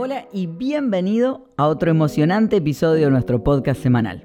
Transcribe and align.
Hola 0.00 0.28
y 0.32 0.46
bienvenido 0.46 1.48
a 1.56 1.66
otro 1.66 1.90
emocionante 1.90 2.58
episodio 2.58 3.06
de 3.06 3.10
nuestro 3.10 3.42
podcast 3.42 3.82
semanal. 3.82 4.24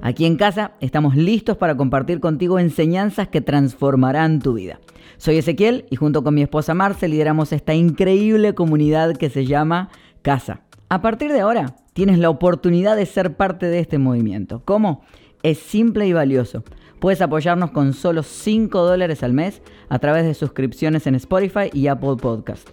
Aquí 0.00 0.24
en 0.26 0.36
casa 0.36 0.74
estamos 0.78 1.16
listos 1.16 1.56
para 1.56 1.76
compartir 1.76 2.20
contigo 2.20 2.60
enseñanzas 2.60 3.26
que 3.26 3.40
transformarán 3.40 4.38
tu 4.38 4.52
vida. 4.54 4.78
Soy 5.16 5.38
Ezequiel 5.38 5.86
y 5.90 5.96
junto 5.96 6.22
con 6.22 6.34
mi 6.34 6.42
esposa 6.42 6.72
Marce 6.72 7.08
lideramos 7.08 7.52
esta 7.52 7.74
increíble 7.74 8.54
comunidad 8.54 9.16
que 9.16 9.28
se 9.28 9.44
llama 9.44 9.88
Casa. 10.22 10.60
A 10.88 11.02
partir 11.02 11.32
de 11.32 11.40
ahora 11.40 11.74
tienes 11.94 12.20
la 12.20 12.30
oportunidad 12.30 12.94
de 12.94 13.04
ser 13.04 13.36
parte 13.36 13.66
de 13.66 13.80
este 13.80 13.98
movimiento. 13.98 14.62
¿Cómo? 14.64 15.02
Es 15.42 15.58
simple 15.58 16.06
y 16.06 16.12
valioso. 16.12 16.62
Puedes 17.00 17.20
apoyarnos 17.22 17.72
con 17.72 17.92
solo 17.92 18.22
5 18.22 18.82
dólares 18.82 19.24
al 19.24 19.32
mes 19.32 19.62
a 19.88 19.98
través 19.98 20.22
de 20.26 20.34
suscripciones 20.34 21.08
en 21.08 21.16
Spotify 21.16 21.70
y 21.72 21.88
Apple 21.88 22.18
Podcast. 22.22 22.68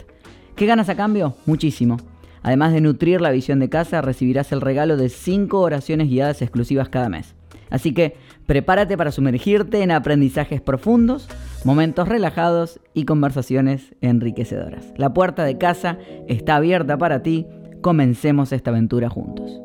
¿Qué 0.55 0.67
ganas 0.67 0.89
a 0.89 0.95
cambio? 0.95 1.33
Muchísimo. 1.47 1.97
Además 2.45 2.73
de 2.73 2.81
nutrir 2.81 3.21
la 3.21 3.31
visión 3.31 3.57
de 3.57 3.69
casa, 3.69 4.03
recibirás 4.03 4.51
el 4.51 4.61
regalo 4.61 4.97
de 4.97 5.09
5 5.09 5.59
oraciones 5.59 6.09
guiadas 6.09 6.43
exclusivas 6.43 6.89
cada 6.89 7.09
mes. 7.09 7.33
Así 7.71 7.91
que 7.91 8.17
prepárate 8.45 8.95
para 8.95 9.11
sumergirte 9.11 9.81
en 9.81 9.89
aprendizajes 9.89 10.61
profundos, 10.61 11.27
momentos 11.63 12.07
relajados 12.07 12.79
y 12.93 13.05
conversaciones 13.05 13.95
enriquecedoras. 14.01 14.85
La 14.95 15.11
puerta 15.11 15.43
de 15.43 15.57
casa 15.57 15.97
está 16.27 16.57
abierta 16.57 16.99
para 16.99 17.23
ti. 17.23 17.47
Comencemos 17.81 18.51
esta 18.51 18.69
aventura 18.69 19.09
juntos. 19.09 19.59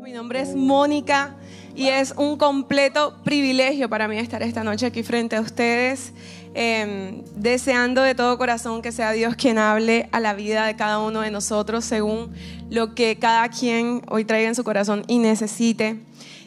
Mi 0.00 0.12
nombre 0.12 0.40
es 0.40 0.54
Mónica 0.54 1.36
y 1.74 1.88
es 1.88 2.14
un 2.16 2.36
completo 2.36 3.14
privilegio 3.24 3.88
para 3.88 4.06
mí 4.06 4.18
estar 4.18 4.44
esta 4.44 4.62
noche 4.62 4.86
aquí 4.86 5.02
frente 5.02 5.34
a 5.34 5.40
ustedes, 5.40 6.14
em, 6.54 7.22
deseando 7.36 8.02
de 8.02 8.14
todo 8.14 8.38
corazón 8.38 8.82
que 8.82 8.92
sea 8.92 9.12
Dios 9.12 9.36
quien 9.36 9.58
hable 9.58 10.08
a 10.12 10.20
la 10.20 10.34
vida 10.34 10.66
de 10.66 10.76
cada 10.76 10.98
uno 11.00 11.20
de 11.20 11.30
nosotros 11.30 11.84
según 11.84 12.32
lo 12.70 12.94
que 12.94 13.18
cada 13.18 13.48
quien 13.48 14.02
hoy 14.08 14.24
traiga 14.24 14.48
en 14.48 14.54
su 14.54 14.64
corazón 14.64 15.04
y 15.06 15.18
necesite. 15.18 15.98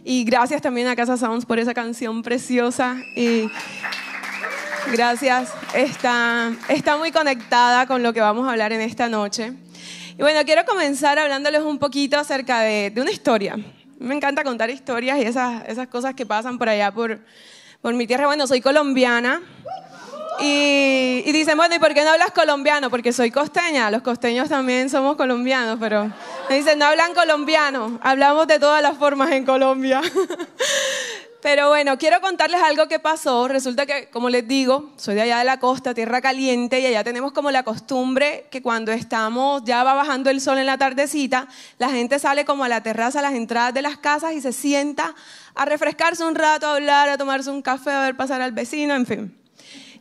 Y 0.03 0.23
gracias 0.25 0.61
también 0.61 0.87
a 0.87 0.95
Casa 0.95 1.17
Sounds 1.17 1.45
por 1.45 1.59
esa 1.59 1.73
canción 1.73 2.23
preciosa. 2.23 2.97
Y 3.15 3.49
gracias, 4.91 5.49
está, 5.73 6.51
está 6.67 6.97
muy 6.97 7.11
conectada 7.11 7.87
con 7.87 8.03
lo 8.03 8.13
que 8.13 8.19
vamos 8.21 8.47
a 8.47 8.51
hablar 8.51 8.73
en 8.73 8.81
esta 8.81 9.07
noche. 9.07 9.53
Y 10.17 10.21
bueno, 10.21 10.41
quiero 10.45 10.65
comenzar 10.65 11.17
hablándoles 11.17 11.61
un 11.61 11.79
poquito 11.79 12.19
acerca 12.19 12.59
de, 12.61 12.91
de 12.91 13.01
una 13.01 13.11
historia 13.11 13.57
me 14.03 14.15
encanta 14.15 14.43
contar 14.43 14.69
historias 14.69 15.17
y 15.17 15.21
esas, 15.21 15.63
esas 15.65 15.87
cosas 15.87 16.13
que 16.13 16.25
pasan 16.25 16.57
por 16.57 16.67
allá, 16.67 16.91
por, 16.91 17.21
por 17.81 17.93
mi 17.93 18.05
tierra. 18.05 18.25
Bueno, 18.25 18.45
soy 18.47 18.59
colombiana. 18.59 19.41
Y, 20.43 21.23
y, 21.25 21.31
dicen, 21.31 21.55
bueno, 21.55 21.73
¿y 21.73 21.79
por 21.79 21.93
qué 21.93 22.03
no 22.03 22.09
hablas 22.09 22.31
colombiano? 22.31 22.89
Porque 22.89 23.13
soy 23.13 23.31
costeña. 23.31 23.89
Los 23.89 24.01
costeños 24.01 24.49
también 24.49 24.89
somos 24.89 25.15
colombianos, 25.15 25.77
pero 25.79 26.11
me 26.49 26.57
dicen, 26.57 26.77
no 26.79 26.85
hablan 26.85 27.13
colombiano. 27.13 27.97
Hablamos 28.03 28.45
de 28.47 28.59
todas 28.59 28.81
las 28.81 28.97
formas 28.97 29.31
en 29.31 29.45
Colombia. 29.45 30.01
Pero 31.41 31.67
bueno, 31.67 31.97
quiero 31.97 32.21
contarles 32.21 32.61
algo 32.61 32.87
que 32.87 32.99
pasó. 32.99 33.49
Resulta 33.49 33.85
que, 33.85 34.09
como 34.09 34.29
les 34.29 34.47
digo, 34.47 34.91
soy 34.95 35.15
de 35.15 35.23
allá 35.23 35.39
de 35.39 35.43
la 35.43 35.59
costa, 35.59 35.93
tierra 35.93 36.21
caliente, 36.21 36.79
y 36.79 36.85
allá 36.85 37.03
tenemos 37.03 37.33
como 37.33 37.51
la 37.51 37.63
costumbre 37.63 38.47
que 38.49 38.61
cuando 38.61 38.93
estamos, 38.93 39.61
ya 39.65 39.83
va 39.83 39.93
bajando 39.93 40.29
el 40.29 40.39
sol 40.39 40.57
en 40.57 40.67
la 40.67 40.77
tardecita, 40.77 41.49
la 41.79 41.89
gente 41.89 42.17
sale 42.17 42.45
como 42.45 42.63
a 42.63 42.69
la 42.69 42.81
terraza, 42.81 43.19
a 43.19 43.23
las 43.23 43.33
entradas 43.33 43.73
de 43.73 43.81
las 43.81 43.97
casas 43.97 44.31
y 44.31 44.39
se 44.39 44.53
sienta 44.53 45.15
a 45.53 45.65
refrescarse 45.65 46.23
un 46.23 46.35
rato, 46.35 46.65
a 46.65 46.75
hablar, 46.75 47.09
a 47.09 47.17
tomarse 47.17 47.49
un 47.49 47.61
café, 47.61 47.91
a 47.91 48.03
ver 48.03 48.15
pasar 48.15 48.41
al 48.41 48.53
vecino, 48.53 48.95
en 48.95 49.05
fin. 49.05 49.42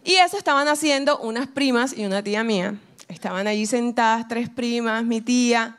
Y 0.05 0.15
eso 0.15 0.37
estaban 0.37 0.69
haciendo 0.69 1.19
unas 1.19 1.47
primas 1.47 1.97
y 1.97 2.05
una 2.05 2.23
tía 2.23 2.43
mía. 2.45 2.77
Estaban 3.09 3.47
allí 3.47 3.67
sentadas, 3.67 4.27
tres 4.29 4.49
primas, 4.49 5.05
mi 5.05 5.21
tía, 5.21 5.77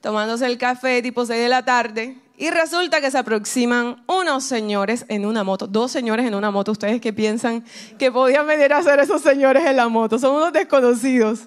tomándose 0.00 0.46
el 0.46 0.56
café 0.56 1.02
tipo 1.02 1.26
6 1.26 1.40
de 1.40 1.48
la 1.48 1.64
tarde 1.64 2.16
y 2.38 2.50
resulta 2.50 3.00
que 3.00 3.10
se 3.10 3.18
aproximan 3.18 4.02
unos 4.06 4.44
señores 4.44 5.06
en 5.08 5.24
una 5.24 5.42
moto, 5.42 5.66
dos 5.66 5.90
señores 5.90 6.26
en 6.26 6.34
una 6.34 6.50
moto. 6.50 6.72
¿Ustedes 6.72 7.00
qué 7.00 7.12
piensan 7.12 7.64
que 7.98 8.12
podían 8.12 8.46
venir 8.46 8.72
a 8.72 8.78
hacer 8.78 9.00
esos 9.00 9.22
señores 9.22 9.64
en 9.64 9.76
la 9.76 9.88
moto? 9.88 10.18
Son 10.18 10.34
unos 10.36 10.52
desconocidos. 10.52 11.40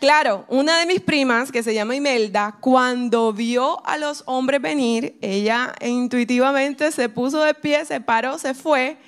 Claro, 0.00 0.44
una 0.48 0.78
de 0.78 0.86
mis 0.86 1.00
primas, 1.00 1.52
que 1.52 1.62
se 1.62 1.72
llama 1.72 1.94
Imelda, 1.94 2.56
cuando 2.60 3.32
vio 3.32 3.86
a 3.86 3.96
los 3.96 4.22
hombres 4.26 4.60
venir, 4.60 5.16
ella 5.20 5.74
intuitivamente 5.80 6.90
se 6.90 7.08
puso 7.08 7.42
de 7.42 7.54
pie, 7.54 7.84
se 7.84 8.00
paró, 8.00 8.38
se 8.38 8.54
fue, 8.54 8.98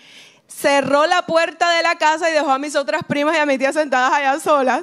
cerró 0.49 1.07
la 1.07 1.23
puerta 1.23 1.71
de 1.73 1.83
la 1.83 1.97
casa 1.97 2.31
y 2.31 2.33
dejó 2.33 2.51
a 2.51 2.59
mis 2.59 2.77
otras 2.77 3.03
primas 3.05 3.37
y 3.37 3.39
a 3.39 3.47
mi 3.47 3.59
tía 3.59 3.73
sentadas 3.73 4.13
allá 4.13 4.41
solas. 4.41 4.83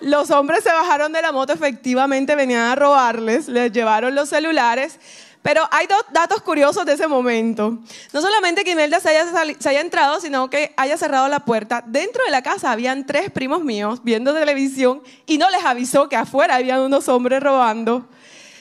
Los 0.00 0.30
hombres 0.30 0.64
se 0.64 0.72
bajaron 0.72 1.12
de 1.12 1.22
la 1.22 1.30
moto, 1.30 1.52
efectivamente 1.52 2.34
venían 2.34 2.62
a 2.62 2.74
robarles, 2.74 3.48
les 3.48 3.70
llevaron 3.70 4.14
los 4.14 4.28
celulares 4.28 4.98
pero 5.42 5.68
hay 5.72 5.88
dos 5.88 6.04
datos 6.12 6.40
curiosos 6.40 6.86
de 6.86 6.92
ese 6.92 7.08
momento. 7.08 7.78
No 8.12 8.22
solamente 8.22 8.62
que 8.62 8.70
Imelda 8.70 9.00
se 9.00 9.08
haya, 9.08 9.80
entrado, 9.80 10.20
sino 10.20 10.48
que 10.48 10.72
haya 10.76 10.96
cerrado 10.96 11.28
la 11.28 11.40
puerta. 11.40 11.82
Dentro 11.84 12.24
de 12.24 12.30
la 12.30 12.42
casa 12.42 12.70
habían 12.70 13.04
tres 13.04 13.28
primos 13.30 13.64
míos 13.64 14.00
viendo 14.04 14.32
televisión 14.32 15.02
y 15.26 15.38
no 15.38 15.50
les 15.50 15.64
avisó 15.64 16.08
que 16.08 16.14
afuera 16.14 16.56
habían 16.56 16.80
unos 16.80 17.08
hombres 17.08 17.42
robando. 17.42 18.06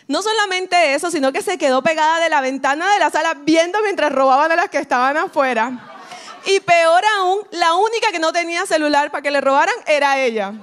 No 0.07 0.23
solamente 0.23 0.95
eso, 0.95 1.11
sino 1.11 1.31
que 1.31 1.43
se 1.43 1.59
quedó 1.59 1.83
pegada 1.83 2.19
de 2.19 2.29
la 2.29 2.41
ventana 2.41 2.91
de 2.91 2.99
la 2.99 3.11
sala 3.11 3.35
viendo 3.45 3.77
mientras 3.83 4.11
robaban 4.11 4.51
a 4.51 4.55
las 4.55 4.69
que 4.69 4.79
estaban 4.79 5.15
afuera. 5.17 5.90
Y 6.45 6.59
peor 6.59 7.03
aún, 7.19 7.39
la 7.51 7.75
única 7.75 8.11
que 8.11 8.19
no 8.19 8.31
tenía 8.33 8.65
celular 8.65 9.11
para 9.11 9.21
que 9.21 9.31
le 9.31 9.41
robaran 9.41 9.75
era 9.85 10.19
ella. 10.19 10.53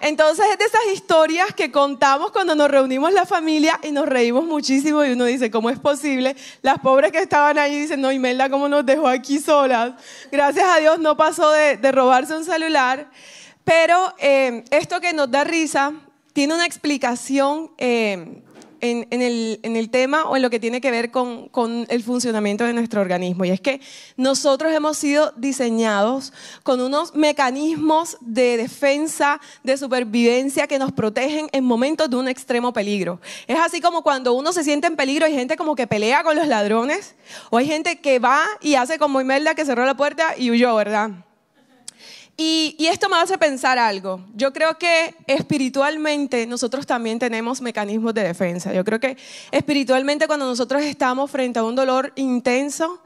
Entonces 0.00 0.46
es 0.50 0.58
de 0.58 0.64
esas 0.64 0.80
historias 0.94 1.54
que 1.54 1.70
contamos 1.70 2.30
cuando 2.30 2.54
nos 2.54 2.70
reunimos 2.70 3.12
la 3.12 3.26
familia 3.26 3.78
y 3.82 3.92
nos 3.92 4.06
reímos 4.06 4.46
muchísimo 4.46 5.04
y 5.04 5.12
uno 5.12 5.26
dice, 5.26 5.50
¿cómo 5.50 5.68
es 5.68 5.78
posible? 5.78 6.36
Las 6.62 6.78
pobres 6.78 7.12
que 7.12 7.18
estaban 7.18 7.58
ahí 7.58 7.78
dicen, 7.78 8.00
no, 8.00 8.10
Imelda, 8.10 8.48
¿cómo 8.48 8.66
nos 8.66 8.86
dejó 8.86 9.08
aquí 9.08 9.38
solas? 9.38 9.92
Gracias 10.32 10.66
a 10.66 10.78
Dios 10.78 10.98
no 10.98 11.18
pasó 11.18 11.50
de, 11.50 11.76
robarse 11.92 12.34
un 12.34 12.44
celular, 12.44 13.10
pero 13.62 14.14
eh, 14.18 14.64
esto 14.70 15.00
que 15.00 15.12
nos 15.12 15.30
da 15.30 15.44
risa 15.44 15.92
tiene 16.32 16.54
una 16.54 16.64
explicación 16.64 17.70
eh, 17.76 18.42
en, 18.80 19.06
el, 19.10 19.90
tema 19.90 20.24
o 20.24 20.36
en 20.36 20.42
lo 20.42 20.50
que 20.50 20.60
tiene 20.60 20.80
que 20.80 20.90
ver 20.90 21.10
con, 21.10 21.48
con, 21.48 21.86
el 21.88 22.02
funcionamiento 22.02 22.64
de 22.64 22.72
nuestro 22.72 23.00
organismo. 23.00 23.44
Y 23.44 23.50
es 23.50 23.60
que 23.60 23.80
nosotros 24.16 24.72
hemos 24.72 24.96
sido 24.96 25.32
diseñados 25.36 26.32
con 26.62 26.80
unos 26.80 27.14
mecanismos 27.14 28.16
de 28.20 28.56
defensa, 28.56 29.40
de 29.64 29.76
supervivencia 29.76 30.66
que 30.66 30.78
nos 30.78 30.92
protegen 30.92 31.48
en 31.52 31.64
momentos 31.64 32.10
de 32.10 32.16
un 32.16 32.28
extremo 32.28 32.72
peligro. 32.72 33.20
Es 33.46 33.58
así 33.58 33.80
como 33.80 34.02
cuando 34.02 34.32
uno 34.32 34.52
se 34.52 34.64
siente 34.64 34.86
en 34.86 34.96
peligro, 34.96 35.26
hay 35.26 35.34
gente 35.34 35.56
como 35.56 35.74
que 35.74 35.86
pelea 35.86 36.22
con 36.22 36.36
los 36.36 36.46
ladrones, 36.46 37.14
o 37.50 37.58
hay 37.58 37.66
gente 37.66 38.00
que 38.00 38.18
va 38.18 38.44
y 38.60 38.74
hace 38.74 38.98
como 38.98 39.20
Imelda 39.20 39.54
que 39.54 39.64
cerró 39.64 39.84
la 39.84 39.96
puerta 39.96 40.34
y 40.36 40.50
huyó, 40.50 40.74
¿verdad? 40.74 41.10
Y, 42.42 42.86
esto 42.86 43.10
me 43.10 43.16
hace 43.16 43.36
pensar 43.36 43.78
algo. 43.78 44.24
Yo 44.34 44.50
creo 44.50 44.78
que 44.78 45.14
espiritualmente 45.26 46.46
nosotros 46.46 46.86
también 46.86 47.18
tenemos 47.18 47.60
mecanismos 47.60 48.14
de 48.14 48.22
defensa. 48.22 48.72
Yo 48.72 48.82
creo 48.82 48.98
que 48.98 49.18
espiritualmente 49.50 50.26
cuando 50.26 50.46
nosotros 50.46 50.80
estamos 50.80 51.30
frente 51.30 51.58
a 51.58 51.64
un 51.64 51.74
dolor 51.74 52.14
intenso, 52.16 53.02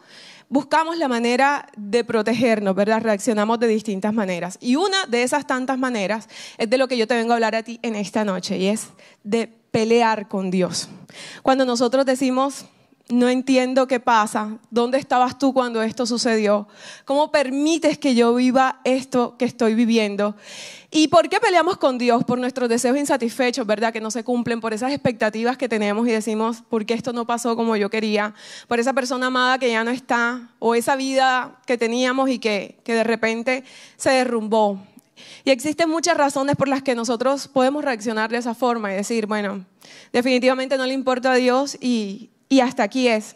buscamos 0.48 0.98
la 0.98 1.08
manera 1.08 1.66
de 1.76 2.04
protegernos, 2.04 2.76
¿verdad? 2.76 3.02
Reaccionamos 3.02 3.58
de 3.58 3.66
distintas 3.66 4.14
maneras. 4.14 4.56
Y 4.60 4.76
una 4.76 5.04
de 5.06 5.24
esas 5.24 5.48
tantas 5.48 5.78
maneras 5.78 6.28
es 6.56 6.70
de 6.70 6.78
lo 6.78 6.86
que 6.86 6.96
yo 6.96 7.08
te 7.08 7.16
vengo 7.16 7.32
a 7.32 7.34
hablar 7.34 7.56
a 7.56 7.64
ti 7.64 7.80
en 7.82 7.96
esta 7.96 8.24
noche 8.24 8.56
y 8.56 8.68
es 8.68 8.90
de 9.24 9.48
pelear 9.72 10.28
con 10.28 10.52
Dios. 10.52 10.88
Cuando 11.42 11.64
nosotros 11.64 12.06
decimos, 12.06 12.66
no 13.08 13.28
entiendo 13.28 13.86
qué 13.86 14.00
pasa. 14.00 14.58
¿Dónde 14.70 14.98
estabas 14.98 15.38
tú 15.38 15.52
cuando 15.52 15.82
esto 15.82 16.06
sucedió? 16.06 16.66
¿Cómo 17.04 17.30
permites 17.30 17.98
que 17.98 18.14
yo 18.14 18.34
viva 18.34 18.80
esto 18.84 19.36
que 19.36 19.44
estoy 19.44 19.74
viviendo? 19.74 20.36
¿Y 20.90 21.08
por 21.08 21.28
qué 21.28 21.38
peleamos 21.38 21.76
con 21.76 21.98
Dios? 21.98 22.24
Por 22.24 22.38
nuestros 22.38 22.68
deseos 22.68 22.96
insatisfechos, 22.96 23.66
¿verdad? 23.66 23.92
Que 23.92 24.00
no 24.00 24.10
se 24.10 24.24
cumplen, 24.24 24.60
por 24.60 24.72
esas 24.72 24.90
expectativas 24.90 25.58
que 25.58 25.68
tenemos 25.68 26.08
y 26.08 26.12
decimos, 26.12 26.62
¿por 26.68 26.86
qué 26.86 26.94
esto 26.94 27.12
no 27.12 27.26
pasó 27.26 27.56
como 27.56 27.76
yo 27.76 27.90
quería? 27.90 28.34
Por 28.68 28.80
esa 28.80 28.94
persona 28.94 29.26
amada 29.26 29.58
que 29.58 29.70
ya 29.70 29.84
no 29.84 29.90
está, 29.90 30.48
o 30.58 30.74
esa 30.74 30.96
vida 30.96 31.60
que 31.66 31.76
teníamos 31.76 32.30
y 32.30 32.38
que, 32.38 32.78
que 32.84 32.94
de 32.94 33.04
repente 33.04 33.64
se 33.96 34.10
derrumbó. 34.10 34.80
Y 35.44 35.50
existen 35.50 35.90
muchas 35.90 36.16
razones 36.16 36.56
por 36.56 36.68
las 36.68 36.82
que 36.82 36.94
nosotros 36.94 37.48
podemos 37.48 37.84
reaccionar 37.84 38.30
de 38.30 38.38
esa 38.38 38.54
forma 38.54 38.92
y 38.92 38.96
decir, 38.96 39.26
bueno, 39.26 39.64
definitivamente 40.12 40.78
no 40.78 40.86
le 40.86 40.94
importa 40.94 41.32
a 41.32 41.34
Dios 41.36 41.76
y, 41.80 42.30
y 42.54 42.60
hasta 42.60 42.84
aquí 42.84 43.08
es. 43.08 43.34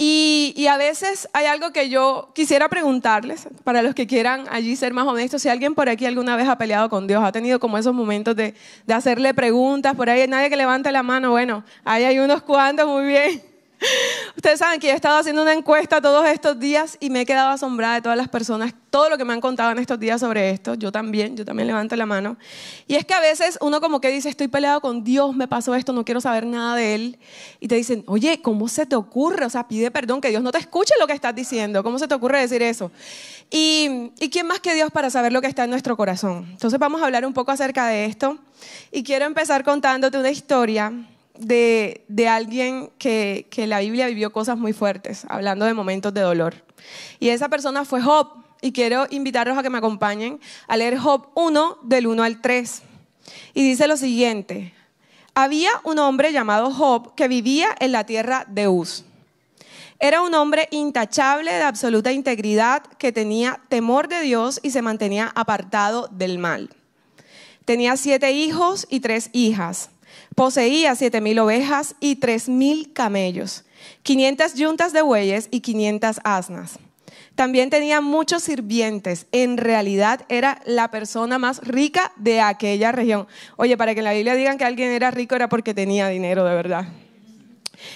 Y, 0.00 0.66
a 0.70 0.76
veces 0.76 1.28
hay 1.32 1.46
algo 1.46 1.72
que 1.72 1.88
yo 1.88 2.30
quisiera 2.34 2.68
preguntarles, 2.68 3.48
para 3.64 3.82
los 3.82 3.96
que 3.96 4.06
quieran 4.06 4.44
allí 4.50 4.76
ser 4.76 4.92
más 4.92 5.06
honestos, 5.06 5.42
si 5.42 5.48
alguien 5.48 5.74
por 5.74 5.88
aquí 5.88 6.06
alguna 6.06 6.36
vez 6.36 6.46
ha 6.46 6.56
peleado 6.56 6.88
con 6.88 7.08
Dios, 7.08 7.24
ha 7.24 7.32
tenido 7.32 7.58
como 7.58 7.78
esos 7.78 7.94
momentos 7.94 8.36
de, 8.36 8.54
de 8.86 8.94
hacerle 8.94 9.34
preguntas, 9.34 9.96
por 9.96 10.08
ahí 10.08 10.20
hay 10.20 10.28
nadie 10.28 10.50
que 10.50 10.56
levante 10.56 10.92
la 10.92 11.02
mano, 11.02 11.30
bueno, 11.30 11.64
ahí 11.84 12.04
hay 12.04 12.20
unos 12.20 12.42
cuantos, 12.42 12.86
muy 12.86 13.06
bien. 13.06 13.47
Ustedes 14.36 14.58
saben 14.58 14.80
que 14.80 14.88
yo 14.88 14.92
he 14.92 14.96
estado 14.96 15.18
haciendo 15.18 15.42
una 15.42 15.52
encuesta 15.52 16.00
todos 16.00 16.26
estos 16.26 16.58
días 16.58 16.96
y 17.00 17.10
me 17.10 17.22
he 17.22 17.26
quedado 17.26 17.50
asombrada 17.50 17.94
de 17.94 18.02
todas 18.02 18.18
las 18.18 18.28
personas, 18.28 18.74
todo 18.90 19.08
lo 19.10 19.18
que 19.18 19.24
me 19.24 19.32
han 19.32 19.40
contado 19.40 19.70
en 19.70 19.78
estos 19.78 19.98
días 19.98 20.20
sobre 20.20 20.50
esto. 20.50 20.74
Yo 20.74 20.90
también, 20.90 21.36
yo 21.36 21.44
también 21.44 21.66
levanto 21.66 21.94
la 21.96 22.06
mano. 22.06 22.36
Y 22.86 22.96
es 22.96 23.04
que 23.04 23.14
a 23.14 23.20
veces 23.20 23.58
uno 23.60 23.80
como 23.80 24.00
que 24.00 24.10
dice, 24.10 24.28
estoy 24.28 24.48
peleado 24.48 24.80
con 24.80 25.04
Dios, 25.04 25.34
me 25.34 25.48
pasó 25.48 25.74
esto, 25.74 25.92
no 25.92 26.04
quiero 26.04 26.20
saber 26.20 26.46
nada 26.46 26.76
de 26.76 26.94
Él. 26.94 27.18
Y 27.60 27.68
te 27.68 27.76
dicen, 27.76 28.04
oye, 28.06 28.40
¿cómo 28.42 28.68
se 28.68 28.86
te 28.86 28.96
ocurre? 28.96 29.46
O 29.46 29.50
sea, 29.50 29.68
pide 29.68 29.90
perdón, 29.90 30.20
que 30.20 30.30
Dios 30.30 30.42
no 30.42 30.50
te 30.50 30.58
escuche 30.58 30.94
lo 30.98 31.06
que 31.06 31.12
estás 31.12 31.34
diciendo. 31.34 31.82
¿Cómo 31.82 31.98
se 31.98 32.08
te 32.08 32.14
ocurre 32.14 32.40
decir 32.40 32.62
eso? 32.62 32.90
Y, 33.50 34.12
¿y 34.18 34.30
quién 34.30 34.46
más 34.46 34.60
que 34.60 34.74
Dios 34.74 34.90
para 34.90 35.10
saber 35.10 35.32
lo 35.32 35.40
que 35.40 35.46
está 35.46 35.64
en 35.64 35.70
nuestro 35.70 35.96
corazón? 35.96 36.46
Entonces 36.50 36.78
vamos 36.78 37.02
a 37.02 37.06
hablar 37.06 37.24
un 37.24 37.32
poco 37.32 37.52
acerca 37.52 37.86
de 37.86 38.06
esto. 38.06 38.38
Y 38.90 39.02
quiero 39.02 39.24
empezar 39.26 39.64
contándote 39.64 40.18
una 40.18 40.30
historia 40.30 40.92
de, 41.38 42.28
alguien 42.28 42.90
que, 42.98 43.46
que 43.50 43.66
la 43.66 43.80
Biblia 43.80 44.06
vivió 44.06 44.32
cosas 44.32 44.58
muy 44.58 44.72
fuertes, 44.72 45.24
hablando 45.28 45.64
de 45.64 45.74
momentos 45.74 46.12
de 46.12 46.20
dolor. 46.20 46.54
Y 47.20 47.28
esa 47.30 47.48
persona 47.48 47.84
fue 47.84 48.02
Job. 48.02 48.28
Y 48.60 48.72
quiero 48.72 49.06
invitarlos 49.10 49.56
a 49.56 49.62
que 49.62 49.70
me 49.70 49.78
acompañen 49.78 50.40
a 50.66 50.76
leer 50.76 50.98
Job 50.98 51.28
1 51.34 51.78
del 51.82 52.08
1 52.08 52.22
al 52.24 52.40
3. 52.40 52.82
Y 53.54 53.62
dice 53.62 53.86
lo 53.86 53.96
siguiente, 53.96 54.74
había 55.34 55.70
un 55.84 56.00
hombre 56.00 56.32
llamado 56.32 56.72
Job 56.72 57.14
que 57.14 57.28
vivía 57.28 57.68
en 57.78 57.92
la 57.92 58.04
tierra 58.04 58.44
de 58.48 58.66
Uz. 58.66 59.04
Era 60.00 60.22
un 60.22 60.34
hombre 60.34 60.68
intachable 60.70 61.52
de 61.52 61.62
absoluta 61.62 62.12
integridad 62.12 62.82
que 62.82 63.12
tenía 63.12 63.60
temor 63.68 64.08
de 64.08 64.20
Dios 64.20 64.60
y 64.62 64.70
se 64.70 64.82
mantenía 64.82 65.32
apartado 65.34 66.08
del 66.12 66.38
mal. 66.38 66.70
Tenía 67.64 67.96
siete 67.96 68.32
hijos 68.32 68.86
y 68.90 69.00
tres 69.00 69.30
hijas. 69.32 69.90
Poseía 70.38 70.94
siete 70.94 71.20
mil 71.20 71.36
ovejas 71.40 71.96
y 71.98 72.14
tres 72.14 72.48
mil 72.48 72.92
camellos, 72.92 73.64
500 74.04 74.54
yuntas 74.54 74.92
de 74.92 75.02
bueyes 75.02 75.48
y 75.50 75.58
500 75.58 76.20
asnas. 76.22 76.78
También 77.34 77.70
tenía 77.70 78.00
muchos 78.00 78.44
sirvientes. 78.44 79.26
En 79.32 79.56
realidad 79.56 80.24
era 80.28 80.60
la 80.64 80.92
persona 80.92 81.38
más 81.38 81.58
rica 81.66 82.12
de 82.14 82.40
aquella 82.40 82.92
región. 82.92 83.26
Oye, 83.56 83.76
para 83.76 83.94
que 83.94 83.98
en 83.98 84.04
la 84.04 84.12
Biblia 84.12 84.36
digan 84.36 84.58
que 84.58 84.64
alguien 84.64 84.92
era 84.92 85.10
rico 85.10 85.34
era 85.34 85.48
porque 85.48 85.74
tenía 85.74 86.06
dinero 86.06 86.44
de 86.44 86.54
verdad. 86.54 86.86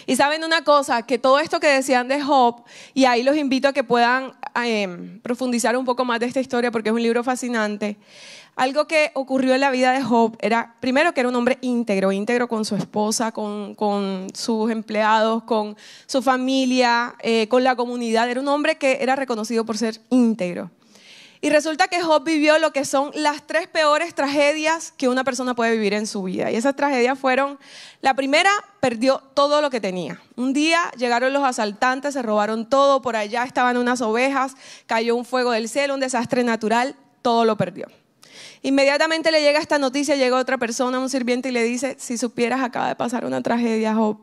Y 0.07 0.17
saben 0.17 0.43
una 0.43 0.65
cosa, 0.65 1.03
que 1.03 1.19
todo 1.19 1.39
esto 1.39 1.61
que 1.61 1.69
decían 1.69 2.09
de 2.09 2.21
Job, 2.23 2.65
y 2.93 3.05
ahí 3.05 3.23
los 3.23 3.37
invito 3.37 3.69
a 3.69 3.73
que 3.73 3.85
puedan 3.85 4.33
eh, 4.65 5.21
profundizar 5.23 5.77
un 5.77 5.85
poco 5.85 6.05
más 6.05 6.19
de 6.19 6.27
esta 6.27 6.41
historia 6.41 6.73
porque 6.73 6.89
es 6.89 6.95
un 6.95 7.03
libro 7.03 7.23
fascinante. 7.23 7.99
Algo 8.55 8.87
que 8.87 9.13
ocurrió 9.15 9.55
en 9.55 9.63
la 9.63 9.71
vida 9.71 9.93
de 9.93 10.03
Job 10.03 10.37
era, 10.41 10.77
primero, 10.81 11.15
que 11.15 11.21
era 11.21 11.29
un 11.31 11.37
hombre 11.37 11.57
íntegro, 11.63 12.13
íntegro 12.13 12.49
con 12.49 12.67
su 12.67 12.77
esposa, 12.77 13.33
con, 13.33 14.27
sus 14.35 14.71
empleados, 14.71 15.45
con 15.45 15.75
su 16.07 16.21
familia, 16.21 17.15
eh, 17.21 17.49
con 17.49 17.65
la 17.65 17.77
comunidad. 17.77 18.29
Era 18.29 18.41
un 18.41 18.49
hombre 18.49 18.77
que 18.77 18.99
era 19.01 19.17
reconocido 19.17 19.65
por 19.65 19.79
ser 19.79 20.01
íntegro. 20.11 20.71
Y 21.45 21.51
resulta 21.51 21.89
que 21.89 22.03
Job 22.03 22.23
vivió 22.23 22.59
lo 22.59 22.73
que 22.73 22.85
son 22.85 23.11
las 23.15 23.45
tres 23.47 23.67
peores 23.67 24.15
tragedias 24.15 24.93
que 24.97 25.09
una 25.09 25.25
persona 25.25 25.55
puede 25.55 25.73
vivir 25.73 25.95
en 25.95 26.07
su 26.07 26.23
vida. 26.23 26.53
Y 26.53 26.55
esas 26.55 26.77
tragedias 26.77 27.19
fueron, 27.19 27.59
la 28.01 28.15
primera, 28.15 28.51
perdió 28.79 29.21
todo 29.35 29.61
lo 29.61 29.71
que 29.71 29.81
tenía. 29.81 30.21
Un 30.37 30.53
día 30.53 30.79
llegaron 30.97 31.33
los 31.33 31.43
asaltantes, 31.43 32.15
se 32.15 32.23
robaron 32.23 32.69
todo, 32.69 33.03
por 33.03 33.17
allá 33.17 33.43
estaban 33.43 33.77
unas 33.77 34.03
ovejas, 34.03 34.55
cayó 34.87 35.17
un 35.17 35.25
fuego 35.25 35.51
del 35.51 35.69
cielo, 35.69 35.95
un 35.95 36.01
desastre 36.01 36.45
natural, 36.45 36.95
todo 37.23 37.45
lo 37.45 37.57
perdió. 37.57 37.89
Inmediatamente 38.63 39.31
le 39.31 39.41
llega 39.41 39.59
esta 39.59 39.79
noticia, 39.79 40.17
llega 40.17 40.37
otra 40.37 40.59
persona, 40.59 40.99
un 40.99 41.09
sirviente, 41.09 41.49
y 41.49 41.53
le 41.53 41.63
dice, 41.63 41.97
si 41.99 42.19
supieras, 42.19 42.63
acaba 42.63 42.89
de 42.89 42.97
pasar 42.97 43.25
una 43.25 43.43
tragedia, 43.43 43.95
Job. 43.95 44.19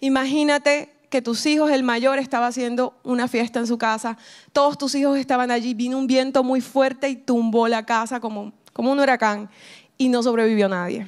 Imagínate 0.00 0.90
que 1.10 1.22
tus 1.22 1.46
hijos, 1.46 1.70
el 1.70 1.82
mayor, 1.82 2.18
estaba 2.18 2.48
haciendo 2.48 2.94
una 3.02 3.28
fiesta 3.28 3.58
en 3.58 3.66
su 3.66 3.78
casa, 3.78 4.18
todos 4.52 4.76
tus 4.76 4.94
hijos 4.94 5.18
estaban 5.18 5.50
allí, 5.50 5.74
vino 5.74 5.98
un 5.98 6.06
viento 6.06 6.44
muy 6.44 6.60
fuerte 6.60 7.08
y 7.08 7.16
tumbó 7.16 7.68
la 7.68 7.86
casa 7.86 8.20
como, 8.20 8.52
como 8.72 8.92
un 8.92 9.00
huracán 9.00 9.48
y 9.96 10.08
no 10.08 10.22
sobrevivió 10.22 10.68
nadie. 10.68 11.06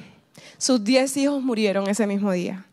Sus 0.57 0.83
diez 0.83 1.15
hijos 1.17 1.41
murieron 1.41 1.87
ese 1.87 2.07
mismo 2.07 2.31
día. 2.31 2.65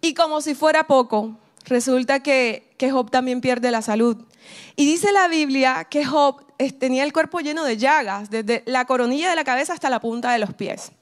Y 0.00 0.14
como 0.14 0.40
si 0.40 0.54
fuera 0.54 0.86
poco, 0.86 1.36
resulta 1.64 2.20
que, 2.20 2.74
que 2.76 2.90
Job 2.90 3.10
también 3.10 3.40
pierde 3.40 3.70
la 3.70 3.82
salud. 3.82 4.16
Y 4.76 4.86
dice 4.86 5.12
la 5.12 5.28
Biblia 5.28 5.86
que 5.90 6.04
Job 6.04 6.45
tenía 6.78 7.04
el 7.04 7.12
cuerpo 7.12 7.40
lleno 7.40 7.64
de 7.64 7.76
llagas, 7.76 8.30
desde 8.30 8.62
la 8.66 8.84
coronilla 8.84 9.30
de 9.30 9.36
la 9.36 9.44
cabeza 9.44 9.72
hasta 9.72 9.90
la 9.90 10.00
punta 10.00 10.32
de 10.32 10.38
los 10.38 10.54
pies. 10.54 10.92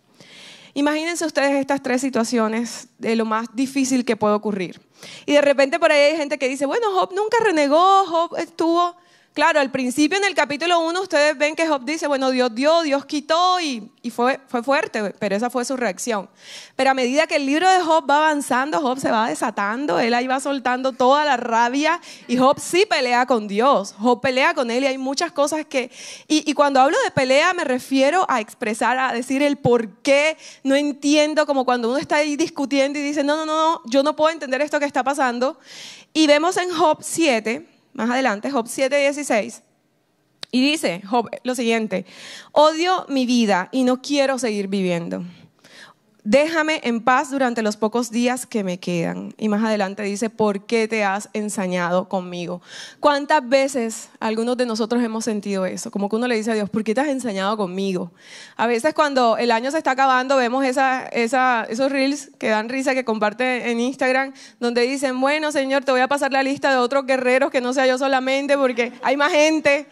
Imagínense 0.75 1.25
ustedes 1.25 1.53
estas 1.53 1.83
tres 1.83 2.01
situaciones 2.01 2.89
de 2.99 3.15
lo 3.15 3.25
más 3.25 3.47
difícil 3.55 4.05
que 4.05 4.17
puede 4.17 4.35
ocurrir. 4.35 4.81
Y 5.25 5.33
de 5.33 5.41
repente 5.41 5.79
por 5.79 5.93
ahí 5.93 6.13
hay 6.13 6.17
gente 6.17 6.39
que 6.39 6.49
dice, 6.49 6.67
bueno, 6.67 6.91
Job 6.93 7.13
nunca 7.15 7.37
renegó, 7.43 8.05
Job 8.07 8.37
estuvo 8.39 8.97
Claro, 9.35 9.59
al 9.59 9.73
principio 9.73 10.17
en 10.17 10.23
el 10.23 10.33
capítulo 10.33 10.79
1 10.79 11.01
ustedes 11.03 11.37
ven 11.37 11.57
que 11.57 11.67
Job 11.67 11.85
dice, 11.85 12.07
bueno, 12.07 12.31
Dios 12.31 12.55
dio, 12.55 12.83
Dios 12.83 13.05
quitó 13.05 13.59
y, 13.61 13.91
fue, 14.13 14.39
fue 14.47 14.63
fuerte, 14.63 15.13
pero 15.19 15.35
esa 15.35 15.51
fue 15.51 15.65
su 15.65 15.77
reacción. 15.77 16.31
Pero 16.77 16.91
a 16.91 16.95
medida 16.95 17.27
que 17.27 17.35
el 17.35 17.45
libro 17.45 17.69
de 17.69 17.81
Job 17.81 18.09
va 18.09 18.19
avanzando, 18.19 18.81
Job 18.81 19.01
se 19.01 19.11
va 19.11 19.29
desatando, 19.29 19.99
él 19.99 20.15
ahí 20.15 20.29
va 20.29 20.39
soltando 20.39 20.93
toda 20.93 21.25
la 21.25 21.37
rabia 21.37 22.01
y 22.29 22.37
Job 22.37 22.61
sí 22.61 22.87
pelea 22.89 23.27
con 23.27 23.49
Dios, 23.49 23.97
Job 23.99 24.21
pelea 24.21 24.55
con 24.55 24.71
él 24.71 24.85
y 24.85 24.87
hay 24.87 24.99
muchas 24.99 25.33
cosas 25.33 25.67
que... 25.67 25.91
Y, 26.29 26.49
y 26.49 26.55
cuando 26.55 26.81
hablo 26.81 26.97
de 27.03 27.11
pelea 27.11 27.55
me 27.55 27.65
refiero 27.65 28.25
a 28.29 28.41
expresar, 28.41 28.97
a 29.01 29.13
decir 29.13 29.43
el 29.43 29.57
por 29.57 29.89
qué 30.03 30.37
no 30.63 30.77
entiendo, 30.77 31.45
como 31.45 31.65
cuando 31.65 31.89
uno 31.89 31.99
está 31.99 32.19
ahí 32.19 32.37
discutiendo 32.37 33.01
y 33.01 33.03
dice, 33.03 33.25
no, 33.25 33.35
no, 33.35 33.47
no, 33.47 33.57
no 33.57 33.83
yo 33.87 34.05
no 34.05 34.15
puedo 34.15 34.31
entender 34.31 34.61
esto 34.61 34.79
que 34.79 34.87
está 34.87 35.03
pasando. 35.03 35.59
Y 36.13 36.29
vemos 36.29 36.57
en 36.57 36.71
Job 36.71 36.99
7 37.01 37.74
más 37.95 38.11
adelante, 38.11 38.51
Job 38.51 38.67
7:16. 38.67 39.63
Y 40.51 40.63
dice 40.63 41.03
Job 41.05 41.29
lo 41.43 41.55
siguiente, 41.55 42.05
odio 42.53 43.07
mi 43.09 43.27
vida 43.27 43.69
y 43.73 43.83
no 43.83 44.03
quiero 44.03 44.39
seguir 44.39 44.69
viviendo 44.69 45.25
déjame 46.25 46.81
en 46.85 47.03
paz 47.03 47.31
durante 47.31 47.63
los 47.63 47.77
pocos 47.77 48.11
días 48.11 48.47
que 48.47 48.65
me 48.65 48.79
quedan. 48.79 49.35
Y 49.37 49.49
más 49.49 49.63
adelante 49.63 50.03
dice, 50.03 50.31
¿por 50.31 50.65
qué 50.65 50.89
te 50.89 51.05
has 51.05 51.29
ensañado 51.35 52.09
conmigo? 52.09 52.63
¿Cuántas 52.99 53.47
veces 53.47 54.09
algunos 54.21 54.57
de 54.57 54.65
nosotros 54.65 55.03
hemos 55.03 55.25
sentido 55.25 55.67
eso? 55.67 55.91
Como 55.91 56.09
que 56.09 56.17
uno 56.17 56.27
le 56.27 56.37
dice 56.37 56.51
a 56.51 56.55
Dios, 56.55 56.71
¿por 56.71 56.83
qué 56.83 56.95
te 56.95 57.03
has 57.03 57.09
ensañado 57.09 57.57
conmigo? 57.59 58.11
A 58.57 58.67
veces 58.67 58.95
cuando 58.95 59.37
el 59.37 59.51
año 59.51 59.71
se 59.71 59.79
está 59.79 59.93
acabando, 59.93 60.37
vemos 60.37 60.65
esa, 60.65 61.05
esos 61.07 61.93
reels 61.93 62.31
que 62.39 62.49
dan 62.49 62.71
risa, 62.71 62.95
que 62.95 63.05
comparte 63.05 63.71
en 63.71 63.79
Instagram, 63.79 64.33
donde 64.59 64.81
dicen, 64.83 65.21
bueno, 65.21 65.53
Señor, 65.53 65.85
te 65.85 65.93
voy 65.93 66.01
a 66.01 66.09
pasar 66.09 66.33
la 66.33 66.43
lista 66.43 66.71
de 66.71 66.79
otros 66.79 67.07
guerreros 67.07 67.51
que 67.51 67.61
no 67.61 67.75
sea 67.75 67.87
yo 67.87 67.99
solamente, 67.99 68.57
porque 68.57 68.93
hay 69.03 69.17
más 69.17 69.31
gente. 69.31 69.87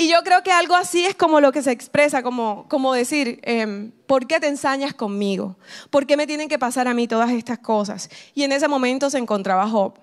Y 0.00 0.08
yo 0.08 0.22
creo 0.22 0.44
que 0.44 0.52
algo 0.52 0.76
así 0.76 1.04
es 1.04 1.16
como 1.16 1.40
lo 1.40 1.50
que 1.50 1.60
se 1.60 1.72
expresa, 1.72 2.22
como, 2.22 2.66
como 2.68 2.94
decir, 2.94 3.40
em, 3.42 3.90
¿por 4.06 4.28
qué 4.28 4.38
te 4.38 4.46
ensañas 4.46 4.94
conmigo? 4.94 5.56
¿Por 5.90 6.06
qué 6.06 6.16
me 6.16 6.26
tienen 6.28 6.48
que 6.48 6.56
pasar 6.56 6.86
a 6.86 6.94
mí 6.94 7.08
todas 7.08 7.30
estas 7.32 7.58
cosas? 7.58 8.08
Y 8.32 8.44
en 8.44 8.52
ese 8.52 8.68
momento 8.68 9.10
se 9.10 9.18
encontraba 9.18 9.68
Job. 9.68 9.94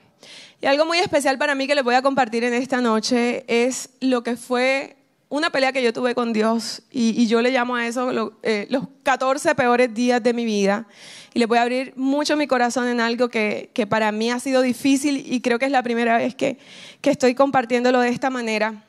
Y 0.61 0.65
algo 0.65 0.85
muy 0.85 0.97
especial 0.97 1.37
para 1.37 1.55
mí 1.55 1.65
que 1.65 1.75
les 1.75 1.83
voy 1.83 1.95
a 1.95 2.01
compartir 2.01 2.43
en 2.43 2.53
esta 2.53 2.81
noche 2.81 3.45
es 3.47 3.89
lo 4.01 4.21
que 4.21 4.35
fue 4.35 4.97
una 5.29 5.49
pelea 5.49 5.71
que 5.71 5.81
yo 5.81 5.93
tuve 5.93 6.13
con 6.13 6.33
Dios 6.33 6.81
y, 6.91 7.25
yo 7.27 7.41
le 7.41 7.51
llamo 7.51 7.75
a 7.75 7.87
eso 7.87 8.37
eh, 8.43 8.67
los 8.69 8.83
14 9.03 9.55
peores 9.55 9.93
días 9.93 10.21
de 10.21 10.33
mi 10.33 10.43
vida. 10.43 10.87
Y 11.33 11.39
le 11.39 11.45
voy 11.45 11.57
a 11.57 11.61
abrir 11.61 11.93
mucho 11.95 12.35
mi 12.35 12.47
corazón 12.47 12.87
en 12.87 12.99
algo 12.99 13.29
que, 13.29 13.69
que, 13.73 13.87
para 13.87 14.11
mí 14.11 14.29
ha 14.29 14.39
sido 14.39 14.61
difícil 14.61 15.25
y 15.25 15.39
creo 15.39 15.57
que 15.57 15.65
es 15.65 15.71
la 15.71 15.83
primera 15.83 16.17
vez 16.17 16.35
que, 16.35 16.57
que 16.99 17.11
estoy 17.11 17.33
compartiéndolo 17.33 18.01
de 18.01 18.09
esta 18.09 18.29
manera. 18.29 18.83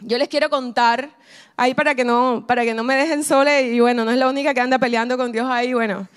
Yo 0.00 0.16
les 0.16 0.28
quiero 0.28 0.48
contar, 0.48 1.10
ahí 1.56 1.74
para 1.74 1.94
que 1.94 2.04
no, 2.04 2.44
para 2.46 2.64
que 2.64 2.72
no 2.72 2.84
me 2.84 2.94
dejen 2.94 3.24
sola, 3.24 3.60
y 3.60 3.80
bueno, 3.80 4.04
no 4.04 4.12
es 4.12 4.16
la 4.16 4.28
única 4.28 4.54
que 4.54 4.60
anda 4.60 4.78
peleando 4.78 5.16
con 5.16 5.32
Dios 5.32 5.46
ahí, 5.50 5.74
bueno. 5.74 6.08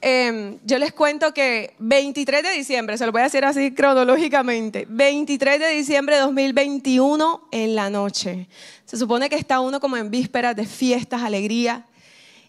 Em, 0.00 0.58
yo 0.64 0.78
les 0.78 0.92
cuento 0.92 1.34
que 1.34 1.74
23 1.78 2.42
de 2.42 2.52
diciembre, 2.52 2.96
se 2.96 3.04
lo 3.04 3.12
voy 3.12 3.20
a 3.20 3.24
decir 3.24 3.44
así 3.44 3.74
cronológicamente, 3.74 4.86
23 4.88 5.60
de 5.60 5.68
diciembre 5.70 6.14
de 6.14 6.22
2021 6.22 7.48
en 7.50 7.74
la 7.74 7.90
noche. 7.90 8.48
Se 8.86 8.96
supone 8.96 9.28
que 9.28 9.36
está 9.36 9.60
uno 9.60 9.78
como 9.78 9.98
en 9.98 10.10
vísperas 10.10 10.56
de 10.56 10.64
fiestas, 10.64 11.22
alegría. 11.22 11.84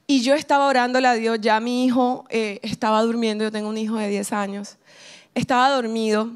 Y 0.07 0.21
yo 0.21 0.33
estaba 0.33 0.67
orándole 0.67 1.07
a 1.07 1.13
Dios, 1.13 1.39
ya 1.41 1.59
mi 1.59 1.85
hijo 1.85 2.25
eh, 2.29 2.59
estaba 2.63 3.01
durmiendo, 3.01 3.43
yo 3.43 3.51
tengo 3.51 3.67
un 3.67 3.77
hijo 3.77 3.97
de 3.97 4.07
10 4.07 4.31
años, 4.31 4.77
estaba 5.35 5.69
dormido 5.69 6.31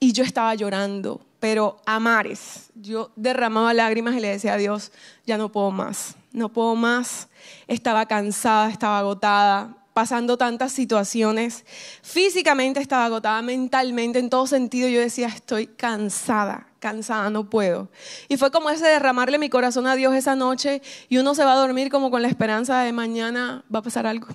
y 0.00 0.12
yo 0.12 0.24
estaba 0.24 0.54
llorando 0.54 1.20
pero 1.40 1.80
a 1.86 1.98
mares. 1.98 2.70
Yo 2.74 3.10
derramaba 3.16 3.74
lágrimas 3.74 4.14
y 4.14 4.20
le 4.20 4.28
decía 4.28 4.54
a 4.54 4.58
Dios, 4.58 4.92
ya 5.26 5.38
no 5.38 5.50
puedo 5.50 5.70
más, 5.70 6.14
no 6.32 6.50
puedo 6.50 6.76
más. 6.76 7.28
Estaba 7.66 8.06
cansada, 8.06 8.70
estaba 8.70 8.98
agotada, 8.98 9.76
pasando 9.94 10.36
tantas 10.36 10.72
situaciones. 10.72 11.64
Físicamente 12.02 12.80
estaba 12.80 13.06
agotada, 13.06 13.42
mentalmente, 13.42 14.18
en 14.18 14.30
todo 14.30 14.46
sentido 14.46 14.88
yo 14.88 15.00
decía, 15.00 15.28
estoy 15.28 15.66
cansada, 15.66 16.68
cansada, 16.78 17.30
no 17.30 17.48
puedo. 17.48 17.88
Y 18.28 18.36
fue 18.36 18.50
como 18.50 18.70
ese 18.70 18.86
derramarle 18.86 19.38
mi 19.38 19.48
corazón 19.48 19.86
a 19.86 19.96
Dios 19.96 20.14
esa 20.14 20.36
noche 20.36 20.82
y 21.08 21.18
uno 21.18 21.34
se 21.34 21.44
va 21.44 21.54
a 21.54 21.56
dormir 21.56 21.90
como 21.90 22.10
con 22.10 22.22
la 22.22 22.28
esperanza 22.28 22.80
de 22.80 22.92
mañana 22.92 23.64
va 23.74 23.80
a 23.80 23.82
pasar 23.82 24.06
algo. 24.06 24.28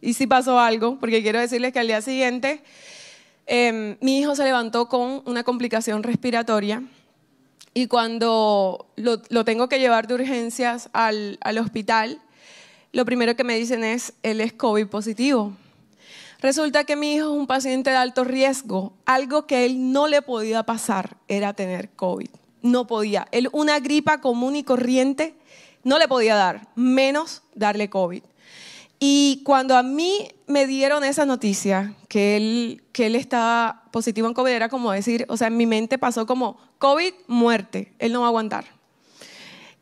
Y 0.00 0.14
sí 0.14 0.26
pasó 0.26 0.58
algo, 0.58 0.98
porque 0.98 1.22
quiero 1.22 1.38
decirles 1.38 1.72
que 1.72 1.78
al 1.78 1.86
día 1.86 2.02
siguiente 2.02 2.62
em, 3.46 3.96
mi 4.00 4.18
hijo 4.18 4.34
se 4.34 4.44
levantó 4.44 4.88
con 4.88 5.22
una 5.26 5.44
complicación 5.44 6.02
respiratoria 6.02 6.82
y 7.74 7.86
cuando 7.86 8.86
lo, 8.96 9.44
tengo 9.44 9.68
que 9.68 9.78
llevar 9.78 10.06
de 10.06 10.14
urgencias 10.14 10.90
al, 10.92 11.38
al 11.40 11.58
hospital, 11.58 12.20
lo 12.92 13.04
primero 13.04 13.34
que 13.34 13.44
me 13.44 13.56
dicen 13.56 13.84
es, 13.84 14.12
él 14.22 14.40
es 14.40 14.52
COVID 14.52 14.86
positivo. 14.88 15.52
Resulta 16.40 16.84
que 16.84 16.96
mi 16.96 17.14
hijo 17.14 17.32
es 17.32 17.38
un 17.38 17.46
paciente 17.46 17.90
de 17.90 17.96
alto 17.96 18.24
riesgo. 18.24 18.92
Algo 19.06 19.46
que 19.46 19.64
él 19.64 19.92
no 19.92 20.08
le 20.08 20.22
podía 20.22 20.64
pasar 20.64 21.16
era 21.28 21.54
tener 21.54 21.90
COVID. 21.90 22.28
No 22.62 22.86
podía. 22.86 23.28
Él 23.30 23.48
una 23.52 23.78
gripa 23.78 24.20
común 24.20 24.56
y 24.56 24.64
corriente 24.64 25.34
no 25.84 25.98
le 25.98 26.08
podía 26.08 26.34
dar, 26.34 26.68
menos 26.74 27.42
darle 27.54 27.88
COVID. 27.88 28.22
Y 29.04 29.42
cuando 29.42 29.76
a 29.76 29.82
mí 29.82 30.28
me 30.46 30.64
dieron 30.68 31.02
esa 31.02 31.26
noticia, 31.26 31.96
que 32.06 32.36
él, 32.36 32.84
que 32.92 33.06
él 33.06 33.16
estaba 33.16 33.82
positivo 33.90 34.28
en 34.28 34.32
COVID, 34.32 34.52
era 34.52 34.68
como 34.68 34.92
decir, 34.92 35.26
o 35.28 35.36
sea, 35.36 35.48
en 35.48 35.56
mi 35.56 35.66
mente 35.66 35.98
pasó 35.98 36.24
como 36.24 36.56
COVID, 36.78 37.12
muerte, 37.26 37.92
él 37.98 38.12
no 38.12 38.20
va 38.20 38.26
a 38.26 38.28
aguantar. 38.28 38.64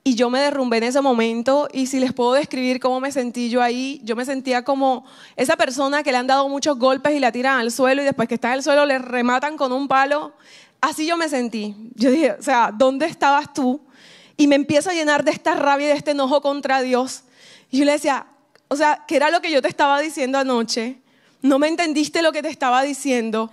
Y 0.04 0.14
yo 0.14 0.30
me 0.30 0.40
derrumbé 0.40 0.78
en 0.78 0.84
ese 0.84 1.02
momento 1.02 1.68
y 1.70 1.88
si 1.88 2.00
les 2.00 2.14
puedo 2.14 2.32
describir 2.32 2.80
cómo 2.80 2.98
me 2.98 3.12
sentí 3.12 3.50
yo 3.50 3.60
ahí, 3.60 4.00
yo 4.04 4.16
me 4.16 4.24
sentía 4.24 4.64
como 4.64 5.04
esa 5.36 5.54
persona 5.54 6.02
que 6.02 6.12
le 6.12 6.16
han 6.16 6.26
dado 6.26 6.48
muchos 6.48 6.78
golpes 6.78 7.12
y 7.12 7.20
la 7.20 7.30
tiran 7.30 7.60
al 7.60 7.70
suelo 7.70 8.00
y 8.00 8.06
después 8.06 8.26
que 8.26 8.36
está 8.36 8.48
en 8.48 8.54
el 8.54 8.62
suelo 8.62 8.86
le 8.86 8.98
rematan 8.98 9.58
con 9.58 9.70
un 9.70 9.86
palo. 9.86 10.32
Así 10.80 11.04
yo 11.04 11.18
me 11.18 11.28
sentí. 11.28 11.76
Yo 11.94 12.10
dije, 12.10 12.32
o 12.38 12.42
sea, 12.42 12.72
¿dónde 12.74 13.04
estabas 13.04 13.52
tú? 13.52 13.82
Y 14.38 14.46
me 14.46 14.54
empiezo 14.54 14.88
a 14.88 14.94
llenar 14.94 15.24
de 15.24 15.32
esta 15.32 15.54
rabia 15.54 15.88
y 15.88 15.90
de 15.90 15.96
este 15.96 16.12
enojo 16.12 16.40
contra 16.40 16.80
Dios. 16.80 17.24
Y 17.70 17.80
yo 17.80 17.84
le 17.84 17.92
decía, 17.92 18.26
o 18.70 18.76
sea, 18.76 19.04
¿qué 19.06 19.16
era 19.16 19.30
lo 19.30 19.40
que 19.40 19.50
yo 19.50 19.60
te 19.60 19.68
estaba 19.68 20.00
diciendo 20.00 20.38
anoche? 20.38 20.98
No 21.42 21.58
me 21.58 21.66
entendiste 21.66 22.22
lo 22.22 22.30
que 22.30 22.40
te 22.40 22.48
estaba 22.48 22.82
diciendo. 22.82 23.50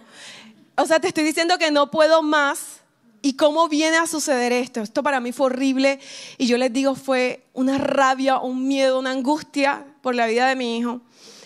O 0.76 0.86
sea, 0.86 1.00
te 1.00 1.08
estoy 1.08 1.24
diciendo 1.24 1.58
que 1.58 1.72
no 1.72 1.90
puedo 1.90 2.22
más 2.22 2.78
¿Y 3.22 3.34
cómo 3.34 3.68
viene 3.68 3.98
a 3.98 4.08
suceder 4.08 4.54
esto? 4.54 4.82
Esto 4.82 5.02
para 5.04 5.20
mí 5.20 5.32
fue 5.32 5.48
horrible 5.48 6.00
y 6.38 6.48
yo 6.48 6.58
les 6.58 6.72
digo 6.72 6.96
fue 6.96 7.44
una 7.54 7.78
rabia, 7.78 8.38
un 8.38 8.68
miedo, 8.68 9.00
una 9.00 9.12
angustia 9.12 9.86
por 10.02 10.16
la 10.16 10.28
vida 10.28 10.48
de 10.48 10.56
mi 10.56 10.78
hijo. 10.78 11.02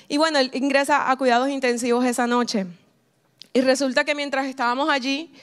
Y 0.08 0.18
bueno, 0.18 0.40
él 0.40 0.52
ingresa 0.54 1.10
a 1.10 1.16
cuidados 1.16 1.50
intensivos 1.50 2.06
esa 2.06 2.28
noche. 2.28 2.68
Y 3.54 3.62
resulta 3.62 4.04
que 4.04 4.16
mientras 4.16 4.48
estábamos 4.48 4.90
allí, 4.90 5.34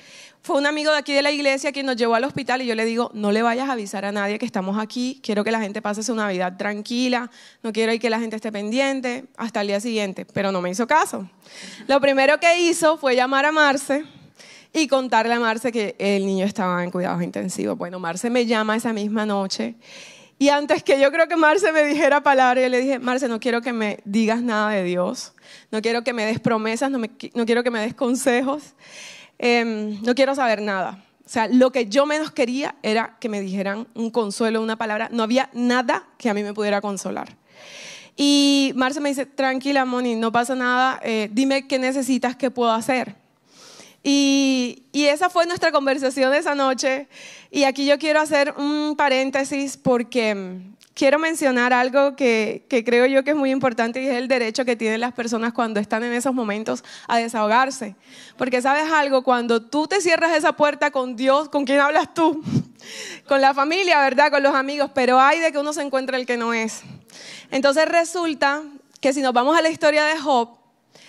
fue 0.43 0.57
un 0.57 0.67
amigo 0.67 0.93
de 0.93 0.99
aquí 0.99 1.13
de 1.13 1.23
la 1.23 1.31
iglesia 1.31 1.73
quien 1.73 1.87
nos 1.87 1.97
llevó 1.97 2.15
al 2.15 2.25
hospital 2.25 2.63
y 2.63 2.67
yo 2.67 2.75
le 2.75 2.85
digo, 2.85 3.11
no 3.15 3.33
le 3.33 3.43
vayas 3.43 3.69
a 3.69 3.73
avisar 3.73 4.05
a 4.05 4.13
nadie 4.13 4.39
que 4.39 4.47
estamos 4.47 4.79
aquí, 4.79 5.21
quiero 5.23 5.45
que 5.45 5.51
la 5.51 5.61
gente 5.61 5.83
pase 5.83 6.03
su 6.03 6.15
Navidad 6.15 6.57
tranquila, 6.57 7.31
no 7.63 7.73
quiero 7.73 7.99
que 7.99 8.11
la 8.11 8.21
gente 8.21 8.37
esté 8.37 8.51
pendiente 8.51 9.25
hasta 9.37 9.61
el 9.61 9.69
día 9.69 9.81
siguiente, 9.81 10.25
pero 10.25 10.53
no 10.53 10.61
me 10.61 10.71
hizo 10.71 10.87
caso. 10.87 11.29
Lo 11.87 12.01
primero 12.01 12.39
que 12.41 12.61
hizo 12.61 12.97
fue 12.99 13.17
llamar 13.17 13.47
a 13.47 13.53
Marce 13.53 14.05
y 14.73 14.89
contarle 14.89 15.35
a 15.35 15.41
Marce 15.41 15.73
que 15.73 15.97
el 15.99 16.27
niño 16.27 16.45
estaba 16.45 16.83
en 16.85 16.91
cuidados 16.91 17.23
intensivos. 17.23 17.77
Bueno, 17.77 17.99
Marce 17.99 18.31
me 18.31 18.47
llama 18.47 18.77
esa 18.77 18.93
misma 18.93 19.27
noche 19.27 19.77
y 20.41 20.51
antes 20.51 20.85
que 20.85 21.01
yo 21.01 21.11
creo 21.11 21.27
que 21.27 21.37
Marce 21.37 21.73
me 21.73 21.83
dijera 21.83 22.23
palabra, 22.23 22.63
yo 22.63 22.69
le 22.69 22.81
dije, 22.81 23.01
Marce, 23.01 23.27
no 23.29 23.41
quiero 23.41 23.61
que 23.61 23.73
me 23.73 23.99
digas 24.05 24.41
nada 24.41 24.71
de 24.71 24.85
Dios, 24.85 25.33
no 25.73 25.83
quiero 25.83 26.05
que 26.05 26.13
me 26.13 26.25
des 26.25 26.39
promesas, 26.39 26.93
no, 26.93 27.01
quiero 27.45 27.65
que 27.65 27.71
me 27.73 27.81
des 27.81 27.95
consejos, 27.95 28.75
em, 29.39 30.01
no 30.03 30.15
quiero 30.15 30.35
saber 30.35 30.63
nada. 30.63 31.05
O 31.25 31.29
sea, 31.29 31.47
lo 31.47 31.73
que 31.73 31.87
yo 31.87 32.07
menos 32.07 32.31
quería 32.31 32.77
era 32.83 33.17
que 33.21 33.29
me 33.29 33.41
dijeran 33.41 33.87
un 33.95 34.11
consuelo, 34.11 34.63
una 34.63 34.77
palabra. 34.77 35.09
No 35.13 35.23
había 35.23 35.51
nada 35.53 36.09
que 36.17 36.31
a 36.31 36.35
mí 36.35 36.43
me 36.43 36.55
pudiera 36.55 36.81
consolar. 36.81 37.37
Y 38.17 38.73
Marce 38.75 39.01
me 39.01 39.11
dice, 39.11 39.27
tranquila, 39.27 39.85
Moni, 39.85 40.17
no 40.17 40.33
pasa 40.33 40.55
nada, 40.55 40.99
eh, 41.05 41.29
dime 41.31 41.69
qué 41.69 41.79
necesitas, 41.79 42.35
qué 42.35 42.51
puedo 42.51 42.73
hacer. 42.73 43.15
Y, 44.03 44.85
esa 44.93 45.31
fue 45.31 45.47
nuestra 45.47 45.71
conversación 45.71 46.35
esa 46.35 46.55
noche. 46.55 47.09
Y 47.51 47.65
aquí 47.65 47.87
yo 47.87 47.99
quiero 47.99 48.21
hacer 48.21 48.55
un 48.57 48.95
paréntesis 48.97 49.77
porque 49.77 50.61
quiero 50.99 51.21
mencionar 51.21 51.73
algo 51.73 52.17
que, 52.17 52.67
creo 52.69 53.07
yo 53.07 53.23
que 53.23 53.31
es 53.31 53.37
muy 53.37 53.53
importante 53.53 54.03
y 54.03 54.09
es 54.09 54.17
el 54.17 54.27
derecho 54.27 54.65
que 54.65 54.75
tienen 54.75 55.01
las 55.01 55.13
personas 55.13 55.53
cuando 55.53 55.79
están 55.79 56.03
en 56.03 56.13
esos 56.13 56.35
momentos 56.35 56.83
a 57.07 57.19
desahogarse. 57.19 57.95
Porque 58.37 58.61
sabes 58.61 58.91
algo, 58.91 59.23
cuando 59.23 59.63
tú 59.63 59.87
te 59.87 60.01
cierras 60.01 60.37
esa 60.37 60.55
puerta 60.55 60.91
con 60.91 61.15
Dios, 61.15 61.49
¿con 61.51 61.65
quién 61.65 61.79
hablas 61.79 62.13
tú? 62.15 62.43
con 63.29 63.41
la 63.41 63.55
familia, 63.55 64.01
¿verdad? 64.01 64.33
Con 64.33 64.43
los 64.43 64.57
amigos, 64.57 64.91
pero 64.93 65.21
hay 65.21 65.39
de 65.39 65.53
que 65.53 65.59
uno 65.59 65.73
se 65.73 65.83
encuentre 65.83 66.17
el 66.17 66.27
que 66.27 66.37
no 66.37 66.53
es. 66.53 66.83
Entonces 67.53 67.87
resulta 67.87 68.65
que 69.01 69.13
si 69.13 69.23
nos 69.23 69.33
vamos 69.33 69.57
a 69.57 69.63
la 69.63 69.71
historia 69.71 70.05
de 70.05 70.19
Job, 70.19 70.57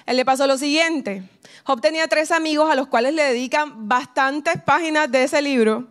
él 0.06 0.18
le 0.18 0.24
pasó 0.24 0.46
lo 0.46 0.60
siguiente. 0.60 1.24
Job 1.64 1.82
tenía 1.82 2.08
tres 2.08 2.30
amigos 2.30 2.70
a 2.70 2.76
los 2.76 2.86
cuales 2.86 3.16
le 3.16 3.24
dedican 3.24 3.88
bastantes 3.88 4.62
páginas 4.64 5.12
de 5.12 5.24
ese 5.24 5.42
libro, 5.42 5.88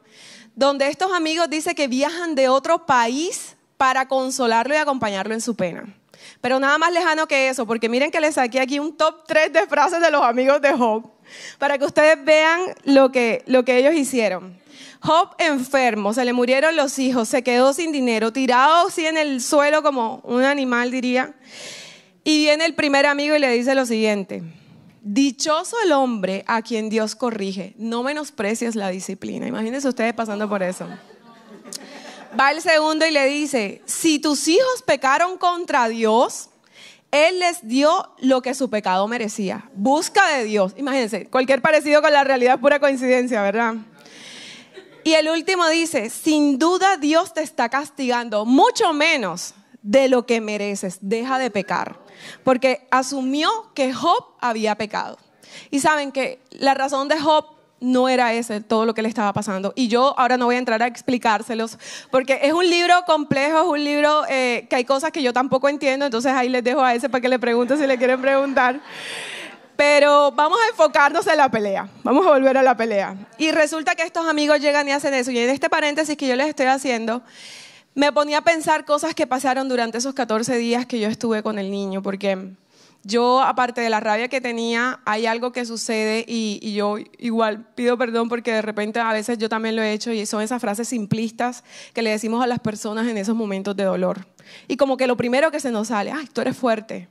donde 0.54 0.86
estos 0.86 1.12
amigos 1.12 1.50
dicen 1.50 1.74
que 1.74 1.88
viajan 1.88 2.36
de 2.36 2.48
otro 2.48 2.86
país 2.86 3.56
para 3.78 4.06
consolarlo 4.06 4.74
y 4.74 4.76
acompañarlo 4.76 5.32
en 5.32 5.40
su 5.40 5.56
pena. 5.56 5.86
Pero 6.42 6.60
nada 6.60 6.76
más 6.76 6.92
lejano 6.92 7.26
que 7.26 7.48
eso, 7.48 7.66
porque 7.66 7.88
miren 7.88 8.10
que 8.10 8.20
les 8.20 8.34
saqué 8.34 8.60
aquí 8.60 8.78
un 8.78 8.96
top 8.96 9.24
3 9.26 9.52
de 9.52 9.66
frases 9.66 10.02
de 10.02 10.10
los 10.10 10.22
amigos 10.22 10.60
de 10.60 10.72
Job, 10.74 11.10
para 11.58 11.78
que 11.78 11.86
ustedes 11.86 12.22
vean 12.22 12.60
lo 12.84 13.10
que, 13.10 13.42
lo 13.46 13.64
que 13.64 13.78
ellos 13.78 13.94
hicieron. 13.94 14.58
Job 15.00 15.30
enfermo, 15.38 16.12
se 16.12 16.24
le 16.24 16.32
murieron 16.32 16.74
los 16.76 16.98
hijos, 16.98 17.28
se 17.28 17.42
quedó 17.42 17.72
sin 17.72 17.92
dinero, 17.92 18.32
tirado 18.32 18.88
así 18.88 19.06
en 19.06 19.16
el 19.16 19.40
suelo 19.40 19.82
como 19.82 20.20
un 20.24 20.42
animal 20.42 20.90
diría. 20.90 21.34
Y 22.24 22.38
viene 22.38 22.66
el 22.66 22.74
primer 22.74 23.06
amigo 23.06 23.36
y 23.36 23.38
le 23.38 23.50
dice 23.52 23.74
lo 23.74 23.86
siguiente, 23.86 24.42
Dichoso 25.00 25.76
el 25.84 25.92
hombre 25.92 26.44
a 26.46 26.60
quien 26.60 26.90
Dios 26.90 27.14
corrige, 27.14 27.74
no 27.78 28.02
menosprecies 28.02 28.74
la 28.74 28.90
disciplina. 28.90 29.46
Imagínense 29.46 29.88
ustedes 29.88 30.12
pasando 30.12 30.48
por 30.48 30.62
eso. 30.62 30.86
Va 32.38 32.50
el 32.50 32.60
segundo 32.60 33.06
y 33.06 33.10
le 33.10 33.26
dice, 33.26 33.82
si 33.86 34.18
tus 34.18 34.48
hijos 34.48 34.82
pecaron 34.84 35.38
contra 35.38 35.88
Dios, 35.88 36.50
Él 37.10 37.38
les 37.38 37.66
dio 37.66 38.12
lo 38.18 38.42
que 38.42 38.54
su 38.54 38.68
pecado 38.68 39.06
merecía. 39.08 39.70
Busca 39.74 40.28
de 40.36 40.44
Dios. 40.44 40.74
Imagínense, 40.76 41.26
cualquier 41.26 41.62
parecido 41.62 42.02
con 42.02 42.12
la 42.12 42.24
realidad 42.24 42.54
es 42.56 42.60
pura 42.60 42.80
coincidencia, 42.80 43.42
¿verdad? 43.42 43.74
Y 45.04 45.14
el 45.14 45.28
último 45.30 45.66
dice, 45.68 46.10
sin 46.10 46.58
duda 46.58 46.96
Dios 46.98 47.32
te 47.32 47.42
está 47.42 47.68
castigando, 47.68 48.44
mucho 48.44 48.92
menos 48.92 49.54
de 49.80 50.08
lo 50.08 50.26
que 50.26 50.40
mereces. 50.40 50.98
Deja 51.00 51.38
de 51.38 51.50
pecar 51.50 51.98
porque 52.44 52.86
asumió 52.90 53.48
que 53.74 53.92
Job 53.92 54.24
había 54.40 54.74
pecado. 54.74 55.18
Y 55.70 55.80
saben 55.80 56.12
que 56.12 56.40
la 56.50 56.74
razón 56.74 57.08
de 57.08 57.18
Job 57.18 57.46
no 57.80 58.08
era 58.08 58.32
ese 58.34 58.60
todo 58.60 58.86
lo 58.86 58.94
que 58.94 59.02
le 59.02 59.08
estaba 59.08 59.32
pasando. 59.32 59.72
Y 59.76 59.88
yo 59.88 60.14
ahora 60.18 60.36
no 60.36 60.46
voy 60.46 60.56
a 60.56 60.58
entrar 60.58 60.82
a 60.82 60.86
explicárselos, 60.86 61.78
porque 62.10 62.40
es 62.42 62.52
un 62.52 62.68
libro 62.68 62.94
complejo, 63.06 63.58
es 63.58 63.66
un 63.66 63.84
libro 63.84 64.24
eh, 64.28 64.66
que 64.68 64.76
hay 64.76 64.84
cosas 64.84 65.10
que 65.12 65.22
yo 65.22 65.32
tampoco 65.32 65.68
entiendo, 65.68 66.06
entonces 66.06 66.32
ahí 66.32 66.48
les 66.48 66.64
dejo 66.64 66.82
a 66.82 66.94
ese 66.94 67.08
para 67.08 67.20
que 67.20 67.28
le 67.28 67.38
pregunten 67.38 67.78
si 67.78 67.86
le 67.86 67.98
quieren 67.98 68.20
preguntar. 68.20 68.80
Pero 69.76 70.32
vamos 70.32 70.58
a 70.60 70.70
enfocarnos 70.70 71.24
en 71.28 71.36
la 71.36 71.48
pelea, 71.48 71.88
vamos 72.02 72.26
a 72.26 72.30
volver 72.30 72.58
a 72.58 72.62
la 72.62 72.76
pelea. 72.76 73.14
Y 73.38 73.52
resulta 73.52 73.94
que 73.94 74.02
estos 74.02 74.26
amigos 74.26 74.58
llegan 74.58 74.88
y 74.88 74.90
hacen 74.90 75.14
eso. 75.14 75.30
Y 75.30 75.38
en 75.38 75.50
este 75.50 75.70
paréntesis 75.70 76.16
que 76.16 76.26
yo 76.26 76.34
les 76.34 76.48
estoy 76.48 76.66
haciendo, 76.66 77.22
me 77.94 78.12
ponía 78.12 78.38
a 78.38 78.42
pensar 78.42 78.84
cosas 78.84 79.14
que 79.14 79.28
pasaron 79.28 79.68
durante 79.68 79.98
esos 79.98 80.14
14 80.14 80.56
días 80.56 80.84
que 80.84 80.98
yo 80.98 81.08
estuve 81.08 81.44
con 81.44 81.60
el 81.60 81.70
niño, 81.70 82.02
porque 82.02 82.54
yo, 83.04 83.42
aparte 83.42 83.80
de 83.80 83.90
la 83.90 84.00
rabia 84.00 84.28
que 84.28 84.40
tenía, 84.40 85.00
hay 85.04 85.26
algo 85.26 85.52
que 85.52 85.64
sucede 85.64 86.24
y, 86.26 86.72
yo 86.72 86.96
igual 87.18 87.66
pido 87.74 87.96
perdón 87.96 88.28
porque 88.28 88.52
de 88.52 88.62
repente 88.62 89.00
a 89.00 89.12
veces 89.12 89.38
yo 89.38 89.48
también 89.48 89.76
lo 89.76 89.82
he 89.82 89.92
hecho 89.92 90.12
y 90.12 90.26
son 90.26 90.42
esas 90.42 90.60
frases 90.60 90.88
simplistas 90.88 91.64
que 91.94 92.02
le 92.02 92.10
decimos 92.10 92.42
a 92.42 92.46
las 92.46 92.58
personas 92.58 93.06
en 93.06 93.16
esos 93.16 93.36
momentos 93.36 93.76
de 93.76 93.84
dolor. 93.84 94.26
Y 94.66 94.76
como 94.76 94.96
que 94.96 95.06
lo 95.06 95.16
primero 95.16 95.50
que 95.50 95.60
se 95.60 95.70
nos 95.70 95.88
sale, 95.88 96.10
ay, 96.10 96.26
tú 96.32 96.40
eres 96.40 96.56
fuerte. 96.56 97.08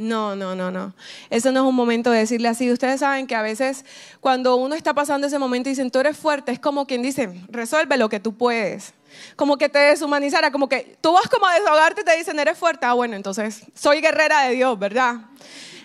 No, 0.00 0.34
no, 0.34 0.54
no, 0.54 0.70
no. 0.70 0.94
Eso 1.28 1.52
no 1.52 1.60
es 1.60 1.66
un 1.66 1.74
momento 1.74 2.10
de 2.10 2.20
decirle 2.20 2.48
así. 2.48 2.72
Ustedes 2.72 3.00
saben 3.00 3.26
que 3.26 3.34
a 3.34 3.42
veces 3.42 3.84
cuando 4.20 4.56
uno 4.56 4.74
está 4.74 4.94
pasando 4.94 5.26
ese 5.26 5.38
momento 5.38 5.68
y 5.68 5.72
dicen, 5.72 5.90
tú 5.90 5.98
eres 5.98 6.16
fuerte, 6.16 6.52
es 6.52 6.58
como 6.58 6.86
quien 6.86 7.02
dice, 7.02 7.28
resuelve 7.50 7.98
lo 7.98 8.08
que 8.08 8.18
tú 8.18 8.34
puedes. 8.34 8.94
Como 9.36 9.58
que 9.58 9.68
te 9.68 9.78
deshumanizara, 9.78 10.50
como 10.52 10.70
que 10.70 10.96
tú 11.02 11.12
vas 11.12 11.28
como 11.28 11.46
a 11.46 11.54
desahogarte 11.54 12.00
y 12.00 12.04
te 12.04 12.16
dicen, 12.16 12.38
eres 12.38 12.56
fuerte. 12.56 12.86
Ah, 12.86 12.94
bueno, 12.94 13.14
entonces 13.14 13.66
soy 13.74 14.00
guerrera 14.00 14.44
de 14.44 14.54
Dios, 14.54 14.78
¿verdad? 14.78 15.16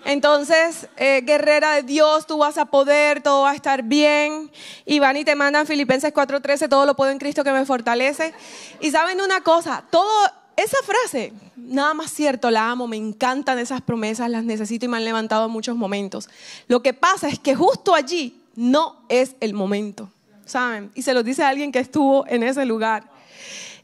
Entonces, 0.06 0.88
eh, 0.96 1.22
guerrera 1.26 1.74
de 1.74 1.84
Dios, 1.84 2.26
tú 2.26 2.38
vas 2.38 2.58
a 2.58 2.68
poder, 2.68 3.22
todo 3.22 3.42
va 3.42 3.52
a 3.52 3.56
estar 3.56 3.84
bien. 3.84 4.50
Y 4.86 5.00
van 5.00 5.18
y 5.18 5.26
te 5.26 5.36
mandan 5.36 5.68
Filipenses 5.68 6.14
4:13, 6.14 6.70
todo 6.70 6.86
lo 6.86 6.96
puedo 6.96 7.12
en 7.12 7.20
Cristo 7.20 7.44
que 7.44 7.52
me 7.52 7.66
fortalece. 7.66 8.34
Y 8.80 8.92
saben 8.92 9.20
una 9.20 9.42
cosa, 9.42 9.84
todo 9.90 10.32
esa 10.58 10.78
frase, 10.84 11.34
nada 11.56 11.94
más 11.94 12.12
cierto, 12.12 12.50
la 12.50 12.70
amo, 12.70 12.88
me 12.88 12.98
encantan 12.98 13.60
esas 13.60 13.82
promesas, 13.82 14.30
las 14.30 14.44
necesito 14.44 14.86
y 14.86 14.88
me 14.88 14.98
han 14.98 15.06
levantado 15.06 15.46
en 15.46 15.52
muchos 15.52 15.76
momentos. 15.76 16.30
Lo 16.68 16.82
que 16.82 16.94
pasa 16.94 17.28
es 17.28 17.40
que 17.40 17.56
justo 17.56 17.94
allí 17.94 18.42
no 18.56 19.06
es 19.10 19.36
el 19.42 19.54
momento, 19.54 20.10
¿saben? 20.46 20.92
Y 20.96 21.02
se 21.02 21.14
lo 21.14 21.24
dice 21.24 21.44
a 21.44 21.50
alguien 21.50 21.72
que 21.72 21.80
estuvo 21.80 22.26
en 22.28 22.44
ese 22.44 22.66
lugar. 22.66 23.10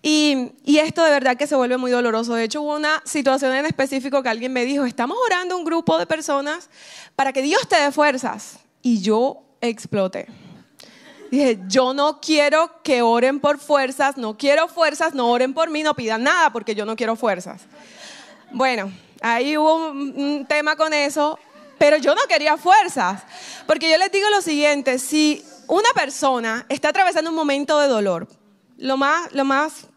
Y, 0.03 0.51
esto 0.65 1.03
de 1.03 1.11
verdad 1.11 1.37
que 1.37 1.45
se 1.45 1.55
vuelve 1.55 1.77
muy 1.77 1.91
doloroso. 1.91 2.33
De 2.33 2.45
hecho, 2.45 2.61
hubo 2.61 2.75
una 2.75 3.03
situación 3.05 3.53
en 3.53 3.65
específico 3.65 4.23
que 4.23 4.29
alguien 4.29 4.51
me 4.51 4.65
dijo, 4.65 4.85
estamos 4.85 5.17
orando 5.25 5.57
un 5.57 5.63
grupo 5.63 5.99
de 5.99 6.07
personas 6.07 6.69
para 7.15 7.33
que 7.33 7.41
Dios 7.41 7.67
te 7.67 7.79
dé 7.79 7.91
fuerzas. 7.91 8.59
y 8.83 9.01
yo 9.01 9.43
exploté. 9.61 10.25
Dije, 11.31 11.59
yo 11.67 11.93
no 11.93 12.19
quiero 12.19 12.81
que 12.83 13.01
oren 13.01 13.39
por 13.39 13.57
fuerzas, 13.57 14.17
no 14.17 14.37
quiero 14.37 14.67
fuerzas, 14.67 15.13
no 15.13 15.31
oren 15.31 15.53
por 15.53 15.69
mí, 15.69 15.81
no 15.81 15.95
pidan 15.95 16.23
nada 16.23 16.51
porque 16.51 16.75
yo 16.75 16.85
no 16.85 16.97
quiero 16.97 17.15
fuerzas. 17.15 17.61
Bueno, 18.51 18.91
ahí 19.21 19.57
hubo 19.57 19.91
un, 19.91 20.45
tema 20.45 20.75
con 20.75 20.93
eso, 20.93 21.39
pero 21.77 21.95
yo 21.95 22.13
no 22.15 22.21
quería 22.27 22.57
fuerzas. 22.57 23.23
Porque 23.65 23.89
yo 23.89 23.97
les 23.97 24.11
digo 24.11 24.29
lo 24.29 24.41
siguiente, 24.41 24.99
si 24.99 25.41
una 25.67 25.89
persona 25.95 26.65
está 26.67 26.89
atravesando 26.89 27.29
un 27.29 27.37
momento 27.37 27.79
de 27.79 27.87
dolor, 27.87 28.27
lo 28.77 28.97
más, 28.97 29.31
lo 29.31 29.45
más 29.45 29.87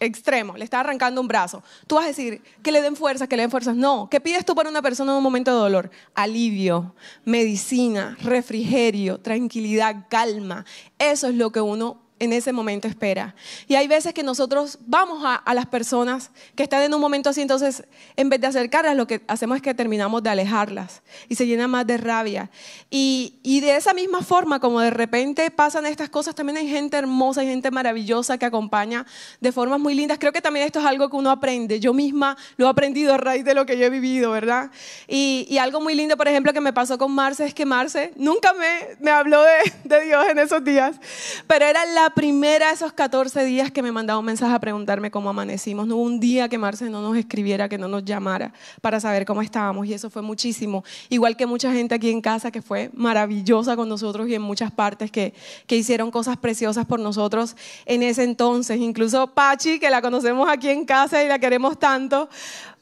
extremo, 0.00 0.56
le 0.56 0.64
está 0.64 0.80
arrancando 0.80 1.20
un 1.20 1.28
brazo, 1.28 1.62
tú 1.86 1.96
vas 1.96 2.04
a 2.04 2.08
decir 2.08 2.42
que 2.62 2.72
le 2.72 2.82
den 2.82 2.96
fuerzas, 2.96 3.28
que 3.28 3.36
le 3.36 3.42
den 3.42 3.50
fuerzas. 3.50 3.76
No, 3.76 4.08
¿qué 4.10 4.20
pides 4.20 4.44
tú 4.44 4.54
para 4.54 4.68
una 4.68 4.82
persona 4.82 5.12
en 5.12 5.18
un 5.18 5.22
momento 5.22 5.52
de 5.52 5.58
dolor? 5.58 5.90
Alivio, 6.14 6.94
medicina, 7.24 8.16
refrigerio, 8.22 9.18
tranquilidad, 9.18 10.06
calma. 10.08 10.64
Eso 10.98 11.28
es 11.28 11.34
lo 11.34 11.50
que 11.50 11.60
uno 11.60 12.01
en 12.22 12.32
ese 12.32 12.52
momento 12.52 12.86
espera. 12.86 13.34
Y 13.66 13.74
hay 13.74 13.88
veces 13.88 14.14
que 14.14 14.22
nosotros 14.22 14.78
vamos 14.86 15.24
a, 15.24 15.42
las 15.54 15.66
personas 15.66 16.30
que 16.54 16.62
están 16.62 16.82
en 16.82 16.94
un 16.94 17.00
momento 17.00 17.28
así, 17.28 17.40
entonces 17.42 17.82
en 18.16 18.28
vez 18.28 18.40
de 18.40 18.46
acercarlas, 18.46 18.96
lo 18.96 19.08
que 19.08 19.22
hacemos 19.26 19.56
es 19.56 19.62
que 19.62 19.74
terminamos 19.74 20.22
de 20.22 20.30
alejarlas 20.30 21.02
y 21.28 21.34
se 21.34 21.48
llenan 21.48 21.70
más 21.70 21.84
de 21.84 21.98
rabia. 21.98 22.48
Y, 22.90 23.40
y 23.42 23.58
de 23.58 23.74
esa 23.74 23.92
misma 23.92 24.22
forma, 24.22 24.60
como 24.60 24.80
de 24.80 24.90
repente 24.90 25.50
pasan 25.50 25.84
estas 25.84 26.10
cosas, 26.10 26.36
también 26.36 26.58
hay 26.58 26.68
gente 26.68 26.96
hermosa, 26.96 27.40
hay 27.40 27.48
gente 27.48 27.72
maravillosa 27.72 28.38
que 28.38 28.46
acompaña 28.46 29.04
de 29.40 29.50
formas 29.50 29.80
muy 29.80 29.94
lindas. 29.94 30.18
Creo 30.20 30.32
que 30.32 30.40
también 30.40 30.64
esto 30.64 30.78
es 30.78 30.86
algo 30.86 31.10
que 31.10 31.16
uno 31.16 31.30
aprende. 31.30 31.80
Yo 31.80 31.92
misma 31.92 32.36
lo 32.56 32.66
he 32.66 32.70
aprendido 32.70 33.14
a 33.14 33.16
raíz 33.16 33.44
de 33.44 33.54
lo 33.54 33.66
que 33.66 33.76
yo 33.76 33.84
he 33.86 33.90
vivido, 33.90 34.30
¿verdad? 34.30 34.70
Y, 35.08 35.44
y 35.50 35.58
algo 35.58 35.80
muy 35.80 35.96
lindo, 35.96 36.16
por 36.16 36.28
ejemplo, 36.28 36.52
que 36.52 36.60
me 36.60 36.72
pasó 36.72 36.98
con 36.98 37.10
Marce 37.10 37.46
es 37.46 37.52
que 37.52 37.66
Marce 37.66 38.12
nunca 38.14 38.52
me, 38.52 38.96
me 39.00 39.10
habló 39.10 39.42
de, 39.42 39.72
de 39.82 40.04
Dios 40.04 40.24
en 40.28 40.38
esos 40.38 40.62
días, 40.62 41.00
pero 41.48 41.64
era 41.64 41.84
la 41.86 42.11
primera 42.14 42.68
de 42.68 42.74
esos 42.74 42.92
14 42.92 43.44
días 43.44 43.70
que 43.70 43.82
me 43.82 43.92
mandaba 43.92 44.18
un 44.18 44.24
mensaje 44.24 44.54
a 44.54 44.58
preguntarme 44.58 45.10
cómo 45.10 45.30
amanecimos. 45.30 45.86
No 45.86 45.96
hubo 45.96 46.02
un 46.02 46.20
día 46.20 46.48
que 46.48 46.58
Marce 46.58 46.88
no 46.90 47.02
nos 47.02 47.16
escribiera, 47.16 47.68
que 47.68 47.78
no 47.78 47.88
nos 47.88 48.04
llamara 48.04 48.52
para 48.80 49.00
saber 49.00 49.24
cómo 49.24 49.42
estábamos 49.42 49.86
y 49.86 49.94
eso 49.94 50.10
fue 50.10 50.22
muchísimo. 50.22 50.84
Igual 51.08 51.36
que 51.36 51.46
mucha 51.46 51.72
gente 51.72 51.94
aquí 51.94 52.10
en 52.10 52.20
casa 52.20 52.50
que 52.50 52.62
fue 52.62 52.90
maravillosa 52.94 53.76
con 53.76 53.88
nosotros 53.88 54.28
y 54.28 54.34
en 54.34 54.42
muchas 54.42 54.70
partes 54.70 55.10
que, 55.10 55.34
que 55.66 55.76
hicieron 55.76 56.10
cosas 56.10 56.36
preciosas 56.36 56.86
por 56.86 57.00
nosotros 57.00 57.56
en 57.86 58.02
ese 58.02 58.24
entonces. 58.24 58.78
Incluso 58.78 59.28
Pachi, 59.28 59.78
que 59.78 59.90
la 59.90 60.02
conocemos 60.02 60.48
aquí 60.48 60.68
en 60.68 60.84
casa 60.84 61.22
y 61.24 61.28
la 61.28 61.38
queremos 61.38 61.78
tanto, 61.78 62.28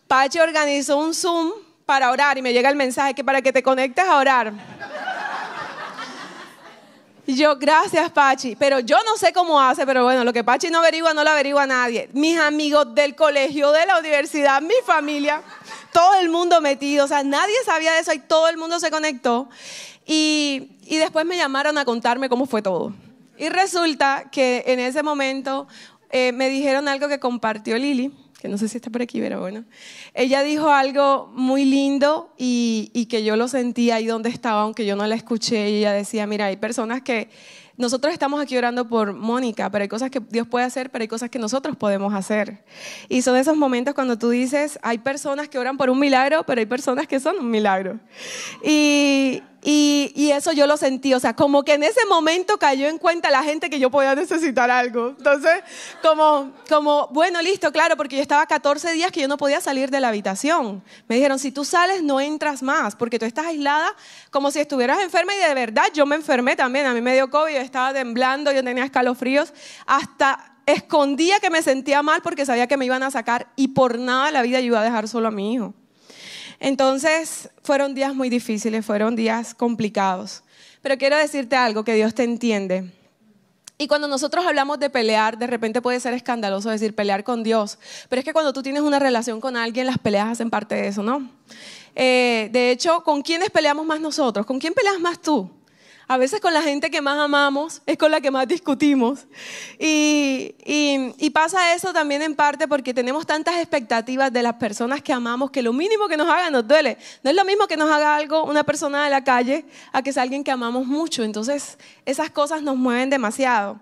Pachi 0.06 0.38
organizó 0.38 0.98
un 0.98 1.14
Zoom 1.14 1.50
para 1.86 2.10
orar 2.10 2.38
y 2.38 2.42
me 2.42 2.52
llega 2.52 2.68
el 2.68 2.76
mensaje 2.76 3.14
que 3.14 3.24
para 3.24 3.42
que 3.42 3.52
te 3.52 3.62
conectes 3.62 4.04
a 4.04 4.16
orar. 4.16 4.52
Yo, 7.36 7.56
gracias 7.56 8.10
Pachi, 8.10 8.56
pero 8.56 8.80
yo 8.80 8.96
no 9.04 9.16
sé 9.16 9.32
cómo 9.32 9.60
hace, 9.60 9.84
pero 9.86 10.04
bueno, 10.04 10.24
lo 10.24 10.32
que 10.32 10.42
Pachi 10.42 10.70
no 10.70 10.78
averigua, 10.78 11.14
no 11.14 11.22
lo 11.22 11.30
averigua 11.30 11.66
nadie. 11.66 12.08
Mis 12.12 12.38
amigos 12.38 12.94
del 12.94 13.14
colegio, 13.14 13.72
de 13.72 13.86
la 13.86 13.98
universidad, 13.98 14.60
mi 14.62 14.74
familia, 14.84 15.42
todo 15.92 16.14
el 16.20 16.28
mundo 16.28 16.60
metido, 16.60 17.04
o 17.04 17.08
sea, 17.08 17.22
nadie 17.22 17.54
sabía 17.64 17.92
de 17.92 18.00
eso 18.00 18.12
y 18.12 18.18
todo 18.18 18.48
el 18.48 18.56
mundo 18.56 18.80
se 18.80 18.90
conectó. 18.90 19.48
Y, 20.06 20.72
y 20.82 20.96
después 20.96 21.26
me 21.26 21.36
llamaron 21.36 21.78
a 21.78 21.84
contarme 21.84 22.28
cómo 22.28 22.46
fue 22.46 22.62
todo. 22.62 22.92
Y 23.36 23.48
resulta 23.48 24.24
que 24.30 24.64
en 24.66 24.80
ese 24.80 25.02
momento 25.02 25.68
eh, 26.10 26.32
me 26.32 26.48
dijeron 26.48 26.88
algo 26.88 27.08
que 27.08 27.20
compartió 27.20 27.78
Lili 27.78 28.12
que 28.40 28.48
no 28.48 28.58
sé 28.58 28.68
si 28.68 28.78
está 28.78 28.90
por 28.90 29.02
aquí, 29.02 29.20
pero 29.20 29.40
bueno. 29.40 29.64
Ella 30.14 30.42
dijo 30.42 30.70
algo 30.70 31.30
muy 31.34 31.64
lindo 31.64 32.32
y, 32.38 33.06
que 33.10 33.24
yo 33.24 33.36
lo 33.36 33.48
sentí 33.48 33.90
ahí 33.90 34.06
donde 34.06 34.28
estaba, 34.28 34.62
aunque 34.62 34.86
yo 34.86 34.96
no 34.96 35.06
la 35.06 35.14
escuché. 35.14 35.70
Y 35.70 35.76
ella 35.76 35.92
decía, 35.92 36.26
mira, 36.26 36.46
hay 36.46 36.56
personas 36.56 37.02
que 37.02 37.28
nosotros 37.76 38.12
estamos 38.12 38.40
aquí 38.40 38.56
orando 38.56 38.88
por 38.88 39.14
Mónica, 39.14 39.70
pero 39.70 39.82
hay 39.82 39.88
cosas 39.88 40.10
que 40.10 40.20
Dios 40.20 40.46
puede 40.46 40.66
hacer, 40.66 40.90
pero 40.90 41.02
hay 41.02 41.08
cosas 41.08 41.30
que 41.30 41.38
nosotros 41.38 41.76
podemos 41.76 42.12
hacer. 42.14 42.62
Y 43.08 43.22
son 43.22 43.36
esos 43.36 43.56
momentos 43.56 43.94
cuando 43.94 44.18
tú 44.18 44.30
dices, 44.30 44.78
hay 44.82 44.98
personas 44.98 45.48
que 45.48 45.58
oran 45.58 45.76
por 45.76 45.88
un 45.88 45.98
milagro, 45.98 46.44
pero 46.44 46.60
hay 46.60 46.66
personas 46.66 47.06
que 47.06 47.20
son 47.20 47.38
un 47.38 47.50
milagro. 47.50 47.98
Y, 48.62 49.42
y, 49.62 50.30
eso 50.30 50.52
yo 50.52 50.66
lo 50.66 50.76
sentí, 50.76 51.12
o 51.12 51.20
sea, 51.20 51.34
como 51.34 51.64
que 51.64 51.74
en 51.74 51.82
ese 51.82 52.06
momento 52.06 52.58
cayó 52.58 52.88
en 52.88 52.98
cuenta 52.98 53.30
la 53.30 53.42
gente 53.42 53.68
que 53.68 53.78
yo 53.78 53.90
podía 53.90 54.14
necesitar 54.14 54.70
algo. 54.70 55.08
Entonces, 55.18 55.62
como, 56.02 56.52
como, 56.68 57.08
bueno, 57.08 57.42
listo, 57.42 57.70
claro, 57.72 57.96
porque 57.96 58.16
yo 58.16 58.22
estaba 58.22 58.46
14 58.46 58.92
días 58.92 59.10
que 59.10 59.20
yo 59.20 59.28
no 59.28 59.36
podía 59.36 59.60
salir 59.60 59.90
de 59.90 60.00
la 60.00 60.08
habitación. 60.08 60.82
Me 61.08 61.16
dijeron, 61.16 61.38
si 61.38 61.52
tú 61.52 61.64
sales, 61.64 62.02
no 62.02 62.20
entras 62.20 62.62
más, 62.62 62.96
porque 62.96 63.18
tú 63.18 63.26
estás 63.26 63.46
aislada 63.46 63.94
como 64.30 64.50
si 64.50 64.60
estuvieras 64.60 65.00
enferma 65.00 65.34
y 65.34 65.38
de 65.38 65.54
verdad 65.54 65.84
yo 65.92 66.06
me 66.06 66.16
enfermé 66.16 66.56
también. 66.56 66.86
A 66.86 66.94
mí 66.94 67.00
me 67.00 67.14
dio 67.14 67.28
COVID, 67.28 67.52
yo 67.52 67.60
estaba 67.60 67.92
temblando, 67.92 68.52
yo 68.52 68.64
tenía 68.64 68.84
escalofríos, 68.84 69.52
hasta 69.86 70.54
escondía 70.66 71.40
que 71.40 71.50
me 71.50 71.62
sentía 71.62 72.02
mal 72.02 72.22
porque 72.22 72.46
sabía 72.46 72.66
que 72.66 72.76
me 72.76 72.86
iban 72.86 73.02
a 73.02 73.10
sacar 73.10 73.48
y 73.56 73.68
por 73.68 73.98
nada 73.98 74.30
la 74.30 74.42
vida 74.42 74.60
yo 74.60 74.66
iba 74.66 74.80
a 74.80 74.84
dejar 74.84 75.08
solo 75.08 75.28
a 75.28 75.30
mi 75.30 75.54
hijo. 75.54 75.74
Entonces 76.60 77.48
fueron 77.62 77.94
días 77.94 78.14
muy 78.14 78.28
difíciles, 78.28 78.84
fueron 78.84 79.16
días 79.16 79.54
complicados. 79.54 80.44
Pero 80.82 80.98
quiero 80.98 81.16
decirte 81.16 81.56
algo, 81.56 81.84
que 81.84 81.94
Dios 81.94 82.14
te 82.14 82.22
entiende. 82.22 82.92
Y 83.78 83.88
cuando 83.88 84.08
nosotros 84.08 84.44
hablamos 84.46 84.78
de 84.78 84.90
pelear, 84.90 85.38
de 85.38 85.46
repente 85.46 85.80
puede 85.80 86.00
ser 86.00 86.12
escandaloso 86.12 86.68
decir 86.68 86.94
pelear 86.94 87.24
con 87.24 87.42
Dios, 87.42 87.78
pero 88.10 88.20
es 88.20 88.26
que 88.26 88.34
cuando 88.34 88.52
tú 88.52 88.62
tienes 88.62 88.82
una 88.82 88.98
relación 88.98 89.40
con 89.40 89.56
alguien, 89.56 89.86
las 89.86 89.96
peleas 89.96 90.28
hacen 90.28 90.50
parte 90.50 90.74
de 90.74 90.88
eso, 90.88 91.02
¿no? 91.02 91.30
Eh, 91.96 92.50
de 92.52 92.72
hecho, 92.72 93.02
¿con 93.04 93.22
quiénes 93.22 93.48
peleamos 93.48 93.86
más 93.86 93.98
nosotros? 93.98 94.44
¿Con 94.44 94.58
quién 94.58 94.74
peleas 94.74 95.00
más 95.00 95.20
tú? 95.22 95.50
A 96.10 96.16
veces 96.16 96.40
con 96.40 96.52
la 96.52 96.60
gente 96.60 96.90
que 96.90 97.00
más 97.00 97.16
amamos 97.20 97.82
es 97.86 97.96
con 97.96 98.10
la 98.10 98.20
que 98.20 98.32
más 98.32 98.48
discutimos. 98.48 99.28
Y, 99.78 100.56
y, 100.66 101.30
pasa 101.30 101.72
eso 101.72 101.92
también 101.92 102.20
en 102.20 102.34
parte 102.34 102.66
porque 102.66 102.92
tenemos 102.92 103.24
tantas 103.24 103.58
expectativas 103.58 104.32
de 104.32 104.42
las 104.42 104.54
personas 104.54 105.02
que 105.02 105.12
amamos 105.12 105.52
que 105.52 105.62
lo 105.62 105.72
mínimo 105.72 106.08
que 106.08 106.16
nos 106.16 106.28
haga 106.28 106.50
nos 106.50 106.66
duele. 106.66 106.98
No 107.22 107.30
es 107.30 107.36
lo 107.36 107.44
mismo 107.44 107.68
que 107.68 107.76
nos 107.76 107.88
haga 107.88 108.16
algo 108.16 108.42
una 108.42 108.64
persona 108.64 109.04
de 109.04 109.10
la 109.10 109.22
calle 109.22 109.64
a 109.92 110.02
que 110.02 110.10
es 110.10 110.18
alguien 110.18 110.42
que 110.42 110.50
amamos 110.50 110.84
mucho. 110.84 111.22
Entonces 111.22 111.78
esas 112.04 112.28
cosas 112.28 112.60
nos 112.60 112.76
mueven 112.76 113.08
demasiado. 113.08 113.78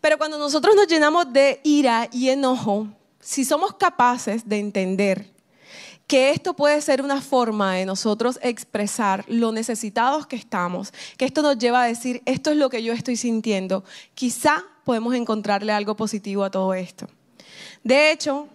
Pero 0.00 0.18
cuando 0.18 0.38
nosotros 0.38 0.76
nos 0.76 0.86
llenamos 0.86 1.32
de 1.32 1.60
ira 1.64 2.08
y 2.12 2.28
enojo, 2.28 2.86
si 3.18 3.44
somos 3.44 3.74
capaces 3.74 4.48
de 4.48 4.60
entender 4.60 5.35
que 6.06 6.30
esto 6.30 6.54
puede 6.54 6.80
ser 6.80 7.02
una 7.02 7.20
forma 7.20 7.74
de 7.74 7.84
nosotros 7.84 8.38
expresar 8.42 9.24
lo 9.28 9.50
necesitados 9.52 10.26
que 10.26 10.36
estamos, 10.36 10.92
que 11.16 11.24
esto 11.24 11.42
nos 11.42 11.58
lleva 11.58 11.82
a 11.82 11.86
decir, 11.86 12.22
esto 12.26 12.50
es 12.50 12.56
lo 12.56 12.70
que 12.70 12.82
yo 12.82 12.92
estoy 12.92 13.16
sintiendo. 13.16 13.84
Quizá 14.14 14.64
podemos 14.84 15.14
encontrarle 15.14 15.72
algo 15.72 15.96
positivo 15.96 16.44
a 16.44 16.50
todo 16.50 16.74
esto. 16.74 17.08
De 17.82 18.12
hecho, 18.12 18.48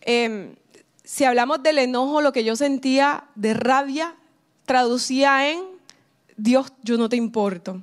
em, 0.00 0.56
si 1.04 1.24
hablamos 1.24 1.62
del 1.62 1.78
enojo, 1.78 2.22
lo 2.22 2.32
que 2.32 2.44
yo 2.44 2.56
sentía 2.56 3.24
de 3.34 3.52
rabia, 3.52 4.16
traducía 4.64 5.50
en, 5.50 5.62
Dios, 6.36 6.72
yo 6.82 6.96
no 6.96 7.08
te 7.08 7.16
importo. 7.16 7.82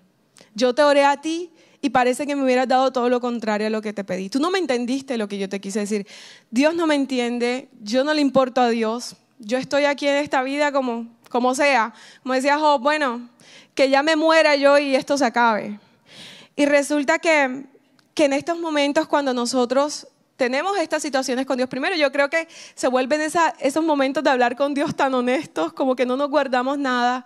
Yo 0.56 0.73
te 0.73 0.84
oré 0.84 1.06
a 1.06 1.21
ti 1.21 1.52
y 1.84 1.89
parece 1.89 2.26
que 2.26 2.34
me 2.38 2.46
hubieras 2.46 2.65
dado 2.69 2.93
todo 2.93 3.10
lo 3.10 3.19
contrario 3.19 3.67
a 3.67 3.69
lo 3.69 3.82
que 3.82 3.91
te 3.91 4.06
pedí. 4.06 4.30
Tú 4.30 4.39
no 4.39 4.50
me 4.50 4.58
entendiste 4.58 5.17
lo 5.17 5.28
que 5.28 5.38
yo 5.38 5.50
te 5.50 5.60
quise 5.60 5.80
decir. 5.82 6.08
Dios 6.50 6.74
no 6.74 6.88
me 6.88 6.96
entiende, 6.96 7.67
yo 7.82 8.06
no 8.06 8.13
le 8.13 8.22
importo 8.22 8.62
a 8.62 8.69
Dios. 8.69 9.17
Yo 9.38 9.58
estoy 9.58 9.84
aquí 9.84 10.08
en 10.08 10.15
esta 10.15 10.43
vida 10.43 10.72
como, 10.72 11.13
como 11.30 11.54
sea. 11.56 11.93
Como 12.22 12.36
decía 12.36 12.58
Job, 12.58 12.82
bueno, 12.82 13.28
que 13.76 13.89
ya 13.89 14.02
me 14.02 14.15
muera 14.15 14.56
yo 14.56 14.78
y 14.80 14.96
esto 14.96 15.17
se 15.17 15.26
acabe. 15.26 15.78
Y 16.56 16.67
resulta 16.67 17.19
que, 17.19 17.65
que 18.13 18.26
en 18.26 18.32
estos 18.32 18.58
momentos 18.58 19.06
cuando 19.06 19.34
nosotros 19.34 20.08
tenemos 20.38 20.78
estas 20.78 21.02
situaciones 21.02 21.46
con 21.46 21.58
Dios, 21.58 21.67
primero 21.67 21.98
yo 21.98 22.13
creo 22.13 22.30
que 22.30 22.48
se 22.76 22.88
vuelven 22.88 23.19
esos 23.60 23.84
momentos 23.84 24.24
de 24.24 24.30
hablar 24.30 24.56
con 24.56 24.74
Dios 24.74 24.96
tan 24.96 25.13
honestos, 25.13 25.74
como 25.74 25.98
que 25.98 26.06
no 26.06 26.15
nos 26.15 26.30
guardamos 26.30 26.78
nada. 26.78 27.26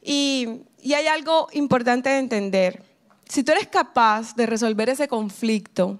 Y, 0.00 0.60
y 0.80 0.92
hay 0.92 1.08
algo 1.08 1.48
importante 1.50 2.10
de 2.10 2.18
entender 2.18 2.87
si 3.28 3.44
tú 3.44 3.52
eres 3.52 3.68
capaz 3.68 4.34
de 4.34 4.46
resolver 4.46 4.88
ese 4.88 5.08
conflicto, 5.08 5.98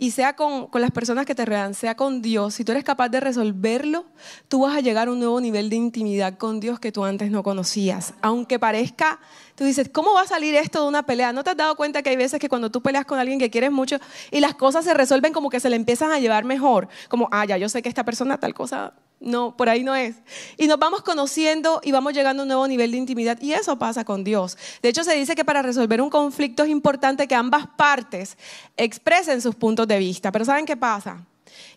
y 0.00 0.12
sea 0.12 0.36
con, 0.36 0.68
las 0.74 0.92
personas 0.92 1.26
que 1.26 1.34
te 1.34 1.44
rodean, 1.44 1.74
sea 1.74 1.96
con 1.96 2.22
Dios, 2.22 2.54
si 2.54 2.64
tú 2.64 2.70
eres 2.70 2.84
capaz 2.84 3.08
de 3.08 3.18
resolverlo, 3.18 4.06
tú 4.46 4.60
vas 4.60 4.76
a 4.76 4.80
llegar 4.80 5.08
a 5.08 5.10
un 5.10 5.18
nuevo 5.18 5.40
nivel 5.40 5.68
de 5.70 5.76
intimidad 5.76 6.38
con 6.38 6.60
Dios 6.60 6.78
que 6.78 6.92
tú 6.92 7.04
antes 7.04 7.32
no 7.32 7.42
conocías. 7.42 8.14
Aunque 8.22 8.60
parezca, 8.60 9.18
tú 9.56 9.64
dices, 9.64 9.90
¿cómo 9.92 10.14
va 10.14 10.22
a 10.22 10.26
salir 10.28 10.54
esto 10.54 10.82
de 10.82 10.88
una 10.88 11.04
pelea? 11.04 11.32
¿No 11.32 11.42
te 11.42 11.50
has 11.50 11.56
dado 11.56 11.74
cuenta 11.74 12.00
que 12.02 12.10
hay 12.10 12.16
veces 12.16 12.38
que 12.38 12.48
cuando 12.48 12.70
tú 12.70 12.80
peleas 12.80 13.06
con 13.06 13.18
alguien 13.18 13.40
que 13.40 13.50
quieres 13.50 13.72
mucho 13.72 13.98
y 14.30 14.38
las 14.38 14.54
cosas 14.54 14.84
se 14.84 14.94
resuelven 14.94 15.32
como 15.32 15.50
que 15.50 15.58
se 15.58 15.68
le 15.68 15.74
empiezan 15.74 16.12
a 16.12 16.20
llevar 16.20 16.44
mejor? 16.44 16.86
Como, 17.08 17.28
ah, 17.32 17.44
ya 17.44 17.56
yo 17.56 17.68
sé 17.68 17.82
que 17.82 17.88
esta 17.88 18.04
persona 18.04 18.38
tal 18.38 18.54
cosa 18.54 18.94
no, 19.20 19.56
por 19.56 19.68
ahí 19.68 19.82
no 19.82 19.94
es. 19.94 20.16
Y 20.56 20.66
nos 20.68 20.78
vamos 20.78 21.02
conociendo 21.02 21.80
y 21.82 21.90
vamos 21.90 22.12
llegando 22.12 22.42
a 22.42 22.44
un 22.44 22.48
nuevo 22.48 22.68
nivel 22.68 22.92
de 22.92 22.98
intimidad. 22.98 23.40
Y 23.40 23.52
eso 23.52 23.78
pasa 23.78 24.04
con 24.04 24.22
Dios. 24.22 24.56
De 24.80 24.88
hecho, 24.88 25.02
se 25.02 25.14
dice 25.14 25.34
que 25.34 25.44
para 25.44 25.62
resolver 25.62 26.00
un 26.00 26.10
conflicto 26.10 26.62
es 26.62 26.70
importante 26.70 27.26
que 27.26 27.34
ambas 27.34 27.66
partes 27.76 28.36
expresen 28.76 29.40
sus 29.40 29.56
puntos 29.56 29.88
de 29.88 29.98
vista. 29.98 30.30
Pero 30.30 30.44
¿saben 30.44 30.66
qué 30.66 30.76
pasa? 30.76 31.24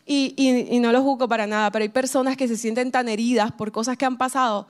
Y, 0.05 0.79
no 0.81 0.91
lo 0.91 1.01
juzgo 1.01 1.27
para 1.27 1.47
nada, 1.47 1.71
pero 1.71 1.83
hay 1.83 1.89
personas 1.89 2.37
que 2.37 2.47
se 2.47 2.57
sienten 2.57 2.91
tan 2.91 3.07
heridas 3.07 3.51
por 3.51 3.71
cosas 3.71 3.97
que 3.97 4.05
han 4.05 4.17
pasado 4.17 4.67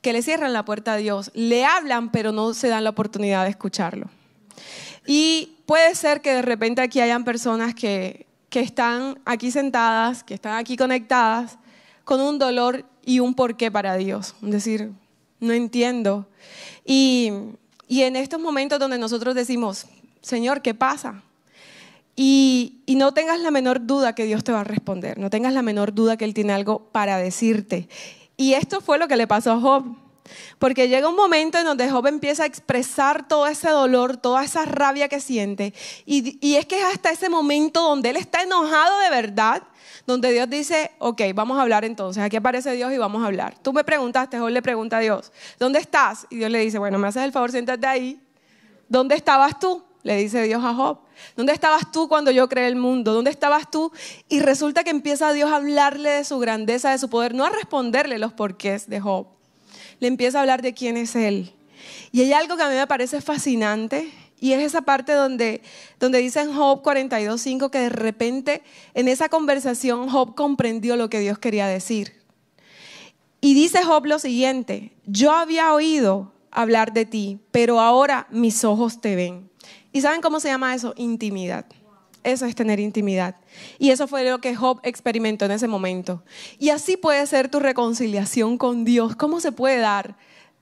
que 0.00 0.12
le 0.12 0.20
cierran 0.20 0.52
la 0.52 0.66
puerta 0.66 0.92
a 0.92 0.96
Dios, 0.98 1.30
le 1.32 1.64
hablan, 1.64 2.12
pero 2.12 2.30
no 2.30 2.52
se 2.52 2.68
dan 2.68 2.84
la 2.84 2.90
oportunidad 2.90 3.44
de 3.44 3.50
escucharlo. 3.50 4.10
Y 5.06 5.56
puede 5.64 5.94
ser 5.94 6.20
que 6.20 6.34
de 6.34 6.42
repente 6.42 6.82
aquí 6.82 7.00
hayan 7.00 7.24
personas 7.24 7.74
que 7.74 8.26
están 8.50 9.18
aquí 9.24 9.50
sentadas, 9.50 10.22
que 10.22 10.34
están 10.34 10.58
aquí 10.58 10.76
conectadas, 10.76 11.58
con 12.04 12.20
un 12.20 12.38
dolor 12.38 12.84
y 13.04 13.20
un 13.20 13.34
porqué 13.34 13.70
para 13.70 13.96
Dios. 13.96 14.34
Es 14.42 14.50
decir, 14.50 14.92
no 15.40 15.52
entiendo. 15.52 16.26
Y, 16.84 17.32
y 17.88 18.02
en 18.02 18.16
estos 18.16 18.40
momentos 18.40 18.78
donde 18.78 18.98
nosotros 18.98 19.34
decimos, 19.34 19.86
Señor, 20.22 20.62
¿qué 20.62 20.74
pasa? 20.74 21.22
Y, 22.16 22.82
y, 22.86 22.94
no 22.94 23.12
tengas 23.12 23.40
la 23.40 23.50
menor 23.50 23.86
duda 23.86 24.14
que 24.14 24.24
Dios 24.24 24.44
te 24.44 24.52
va 24.52 24.60
a 24.60 24.64
responder, 24.64 25.18
no 25.18 25.30
tengas 25.30 25.52
la 25.52 25.62
menor 25.62 25.92
duda 25.92 26.16
que 26.16 26.24
Él 26.24 26.32
tiene 26.32 26.52
algo 26.52 26.88
para 26.92 27.18
decirte. 27.18 27.88
Y 28.36 28.54
esto 28.54 28.80
fue 28.80 28.98
lo 28.98 29.08
que 29.08 29.16
le 29.16 29.26
pasó 29.26 29.52
a 29.52 29.60
Job. 29.60 29.84
Porque 30.58 30.88
llega 30.88 31.08
un 31.08 31.16
momento 31.16 31.58
en 31.58 31.64
donde 31.64 31.90
Job 31.90 32.06
empieza 32.06 32.44
a 32.44 32.46
expresar 32.46 33.28
todo 33.28 33.46
ese 33.46 33.68
dolor, 33.68 34.16
toda 34.16 34.42
esa 34.42 34.64
rabia 34.64 35.08
que 35.08 35.20
siente. 35.20 35.74
Y, 36.06 36.38
y 36.40 36.54
es 36.54 36.66
que 36.66 36.78
es 36.78 36.84
hasta 36.84 37.10
ese 37.10 37.28
momento 37.28 37.82
donde 37.82 38.10
él 38.10 38.16
está 38.16 38.42
enojado 38.42 38.98
de 39.00 39.10
verdad, 39.10 39.64
donde 40.06 40.32
Dios 40.32 40.48
dice, 40.50 40.90
ok, 40.98 41.22
vamos 41.34 41.58
a 41.58 41.62
hablar 41.62 41.84
entonces. 41.84 42.22
Aquí 42.22 42.36
aparece 42.36 42.72
Dios 42.72 42.92
y 42.92 42.98
vamos 42.98 43.22
a 43.22 43.26
hablar. 43.26 43.56
Tú 43.62 43.72
me 43.72 43.84
preguntaste, 43.84 44.38
Job 44.38 44.50
le 44.50 44.62
pregunta 44.62 44.98
a 44.98 45.00
Dios, 45.00 45.32
¿dónde 45.58 45.78
estás? 45.78 46.26
Y 46.30 46.36
Dios 46.36 46.50
le 46.50 46.60
dice, 46.60 46.78
bueno, 46.78 46.98
me 46.98 47.08
haces 47.08 47.22
el 47.22 47.32
favor, 47.32 47.50
siéntate 47.50 47.86
ahí. 47.86 48.20
¿Dónde 48.88 49.14
estabas 49.14 49.58
tú? 49.58 49.82
Le 50.02 50.16
dice 50.16 50.42
Dios 50.42 50.62
a 50.62 50.74
Job. 50.74 50.98
¿Dónde 51.36 51.52
estabas 51.52 51.90
tú 51.90 52.08
cuando 52.08 52.30
yo 52.30 52.48
creé 52.48 52.68
el 52.68 52.76
mundo? 52.76 53.14
¿Dónde 53.14 53.30
estabas 53.30 53.70
tú? 53.70 53.90
Y 54.28 54.40
resulta 54.40 54.84
que 54.84 54.90
empieza 54.90 55.32
Dios 55.32 55.50
a 55.50 55.56
hablarle 55.56 56.10
de 56.10 56.24
su 56.24 56.38
grandeza, 56.38 56.90
de 56.90 56.98
su 56.98 57.08
poder, 57.08 57.34
no 57.34 57.44
a 57.44 57.50
responderle 57.50 58.18
los 58.18 58.32
porqués 58.32 58.88
de 58.88 59.00
Job. 59.00 59.26
Le 60.00 60.08
empieza 60.08 60.38
a 60.38 60.40
hablar 60.42 60.60
de 60.60 60.74
quién 60.74 60.98
es 60.98 61.16
Él. 61.16 61.54
Y 62.12 62.20
hay 62.20 62.32
algo 62.32 62.56
que 62.56 62.62
a 62.62 62.68
mí 62.68 62.74
me 62.74 62.86
parece 62.86 63.20
fascinante 63.20 64.12
y 64.40 64.52
es 64.52 64.62
esa 64.62 64.82
parte 64.82 65.12
donde, 65.12 65.62
donde 65.98 66.18
dice 66.18 66.40
en 66.40 66.54
Job 66.54 66.82
42.5 66.82 67.70
que 67.70 67.78
de 67.78 67.88
repente 67.88 68.62
en 68.94 69.08
esa 69.08 69.28
conversación 69.28 70.08
Job 70.08 70.34
comprendió 70.34 70.96
lo 70.96 71.08
que 71.08 71.20
Dios 71.20 71.38
quería 71.38 71.66
decir. 71.66 72.22
Y 73.40 73.54
dice 73.54 73.84
Job 73.84 74.06
lo 74.06 74.18
siguiente, 74.18 74.92
yo 75.06 75.32
había 75.32 75.72
oído 75.72 76.32
hablar 76.50 76.92
de 76.92 77.04
ti, 77.04 77.40
pero 77.50 77.80
ahora 77.80 78.26
mis 78.30 78.64
ojos 78.64 79.00
te 79.00 79.16
ven. 79.16 79.50
¿Y 79.92 80.00
saben 80.00 80.20
cómo 80.20 80.40
se 80.40 80.48
llama 80.48 80.74
eso? 80.74 80.94
Intimidad. 80.96 81.66
Eso 82.22 82.46
es 82.46 82.54
tener 82.54 82.80
intimidad. 82.80 83.36
Y 83.78 83.90
eso 83.90 84.08
fue 84.08 84.28
lo 84.28 84.40
que 84.40 84.56
Job 84.56 84.80
experimentó 84.82 85.44
en 85.44 85.50
ese 85.50 85.68
momento. 85.68 86.22
Y 86.58 86.70
así 86.70 86.96
puede 86.96 87.26
ser 87.26 87.50
tu 87.50 87.60
reconciliación 87.60 88.56
con 88.56 88.84
Dios. 88.84 89.14
¿Cómo 89.14 89.40
se 89.40 89.52
puede 89.52 89.78
dar? 89.78 90.16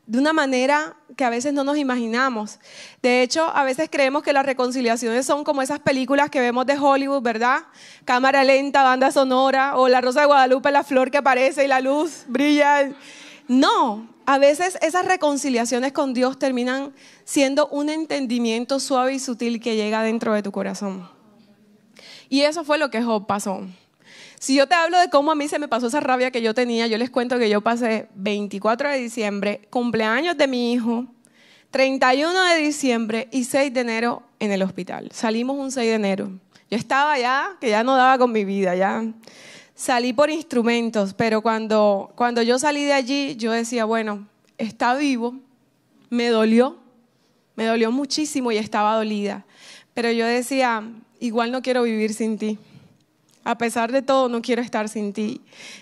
De 0.06 0.18
una 0.18 0.32
manera 0.32 0.96
que 1.16 1.24
a 1.24 1.30
veces 1.30 1.52
no 1.52 1.64
nos 1.64 1.76
imaginamos. 1.76 2.58
De 3.02 3.22
hecho, 3.22 3.50
a 3.54 3.64
veces 3.64 3.88
creemos 3.90 4.22
que 4.22 4.32
las 4.32 4.44
reconciliaciones 4.44 5.26
son 5.26 5.44
como 5.44 5.62
esas 5.62 5.78
películas 5.78 6.30
que 6.30 6.40
vemos 6.40 6.66
de 6.66 6.78
Hollywood, 6.78 7.22
¿verdad? 7.22 7.64
Cámara 8.04 8.44
lenta, 8.44 8.82
banda 8.82 9.12
sonora, 9.12 9.76
o 9.76 9.88
la 9.88 10.00
Rosa 10.00 10.20
de 10.20 10.26
Guadalupe, 10.26 10.70
la 10.70 10.84
flor 10.84 11.10
que 11.10 11.18
aparece 11.18 11.64
y 11.64 11.68
la 11.68 11.80
luz 11.80 12.24
brilla. 12.26 12.90
No, 13.46 14.08
a 14.26 14.38
veces 14.38 14.78
esas 14.82 15.04
reconciliaciones 15.06 15.92
con 15.92 16.14
Dios 16.14 16.38
terminan 16.38 16.92
siendo 17.24 17.68
un 17.68 17.88
entendimiento 17.88 18.80
suave 18.80 19.14
y 19.14 19.18
sutil 19.18 19.60
que 19.60 19.76
llega 19.76 20.02
dentro 20.02 20.32
de 20.32 20.42
tu 20.42 20.52
corazón. 20.52 21.08
Y 22.28 22.42
eso 22.42 22.64
fue 22.64 22.78
lo 22.78 22.90
que 22.90 23.02
Job 23.02 23.26
pasó. 23.26 23.60
Si 24.42 24.56
yo 24.56 24.66
te 24.66 24.74
hablo 24.74 24.98
de 24.98 25.08
cómo 25.08 25.30
a 25.30 25.36
mí 25.36 25.46
se 25.46 25.60
me 25.60 25.68
pasó 25.68 25.86
esa 25.86 26.00
rabia 26.00 26.32
que 26.32 26.42
yo 26.42 26.52
tenía, 26.52 26.88
yo 26.88 26.98
les 26.98 27.10
cuento 27.10 27.38
que 27.38 27.48
yo 27.48 27.60
pasé 27.60 28.08
24 28.16 28.90
de 28.90 28.98
diciembre, 28.98 29.60
cumpleaños 29.70 30.36
de 30.36 30.48
mi 30.48 30.72
hijo, 30.72 31.06
31 31.70 32.42
de 32.46 32.56
diciembre 32.56 33.28
y 33.30 33.44
6 33.44 33.72
de 33.72 33.80
enero 33.82 34.24
en 34.40 34.50
el 34.50 34.64
hospital. 34.64 35.10
Salimos 35.12 35.56
un 35.56 35.70
6 35.70 35.88
de 35.88 35.94
enero. 35.94 36.32
Yo 36.68 36.76
estaba 36.76 37.16
ya, 37.20 37.56
que 37.60 37.70
ya 37.70 37.84
no 37.84 37.94
daba 37.94 38.18
con 38.18 38.32
mi 38.32 38.44
vida, 38.44 38.74
ya 38.74 39.04
salí 39.76 40.12
por 40.12 40.28
instrumentos, 40.28 41.14
pero 41.14 41.40
cuando, 41.40 42.10
cuando 42.16 42.42
yo 42.42 42.58
salí 42.58 42.82
de 42.82 42.94
allí, 42.94 43.36
yo 43.36 43.52
decía, 43.52 43.84
bueno, 43.84 44.26
está 44.58 44.96
vivo, 44.96 45.36
me 46.10 46.30
dolió, 46.30 46.78
me 47.54 47.64
dolió 47.64 47.92
muchísimo 47.92 48.50
y 48.50 48.56
estaba 48.56 48.96
dolida, 48.96 49.46
pero 49.94 50.10
yo 50.10 50.26
decía, 50.26 50.82
igual 51.20 51.52
no 51.52 51.62
quiero 51.62 51.84
vivir 51.84 52.12
sin 52.12 52.38
ti. 52.38 52.58
A 53.44 53.58
pesar 53.58 53.90
de 53.90 54.02
todo, 54.02 54.28
no 54.28 54.40
quiero 54.40 54.62
estar 54.62 54.88
sin 54.88 55.12
ti. 55.12 55.40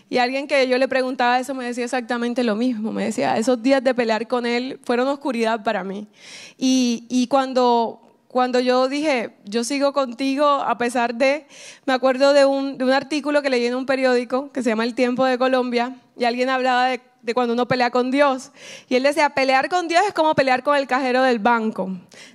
Y 0.09 0.17
alguien 0.17 0.49
que 0.49 0.67
yo 0.67 0.79
le 0.79 0.89
preguntaba 0.89 1.39
eso 1.39 1.55
me 1.55 1.67
decía 1.67 1.85
exactamente 1.85 2.43
lo 2.43 2.57
mismo. 2.57 2.91
Me 2.91 3.05
decía, 3.05 3.37
esos 3.37 3.63
días 3.63 3.85
de 3.85 3.95
pelear 3.95 4.27
con 4.27 4.47
él 4.47 4.81
fueron 4.85 5.09
oscuridad 5.09 5.63
para 5.63 5.85
mí. 5.85 6.09
Y, 6.57 7.27
cuando, 7.29 8.01
cuando 8.29 8.61
yo 8.61 8.89
dije, 8.89 9.37
yo 9.45 9.63
sigo 9.63 9.93
contigo 9.93 10.47
a 10.47 10.79
pesar 10.79 11.15
de, 11.15 11.47
me 11.85 11.93
acuerdo 11.93 12.33
de 12.33 12.47
un, 12.47 12.79
de 12.79 12.85
un, 12.85 12.93
artículo 12.93 13.43
que 13.43 13.51
leí 13.51 13.67
en 13.67 13.75
un 13.75 13.85
periódico 13.85 14.51
que 14.53 14.63
se 14.63 14.71
llama 14.71 14.85
El 14.85 14.95
Tiempo 14.95 15.27
de 15.27 15.37
Colombia, 15.37 15.97
y 16.17 16.25
alguien 16.25 16.49
hablaba 16.49 16.87
de, 16.87 17.03
de, 17.21 17.35
cuando 17.35 17.53
uno 17.53 17.69
pelea 17.69 17.91
con 17.91 18.11
Dios. 18.11 18.53
Y 18.89 18.95
él 18.95 19.03
decía, 19.03 19.31
pelear 19.31 19.69
con 19.69 19.87
Dios 19.87 20.03
es 20.07 20.15
como 20.15 20.35
pelear 20.35 20.63
con 20.63 20.77
el 20.77 20.87
cajero 20.87 21.23
del 21.23 21.41
banco. 21.41 21.91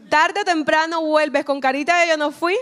Tarde 0.08 0.42
o 0.42 0.46
temprano 0.46 1.02
vuelves 1.02 1.46
con 1.46 1.60
carita 1.60 2.00
de 2.00 2.10
yo 2.10 2.18
no 2.18 2.30
fui 2.30 2.56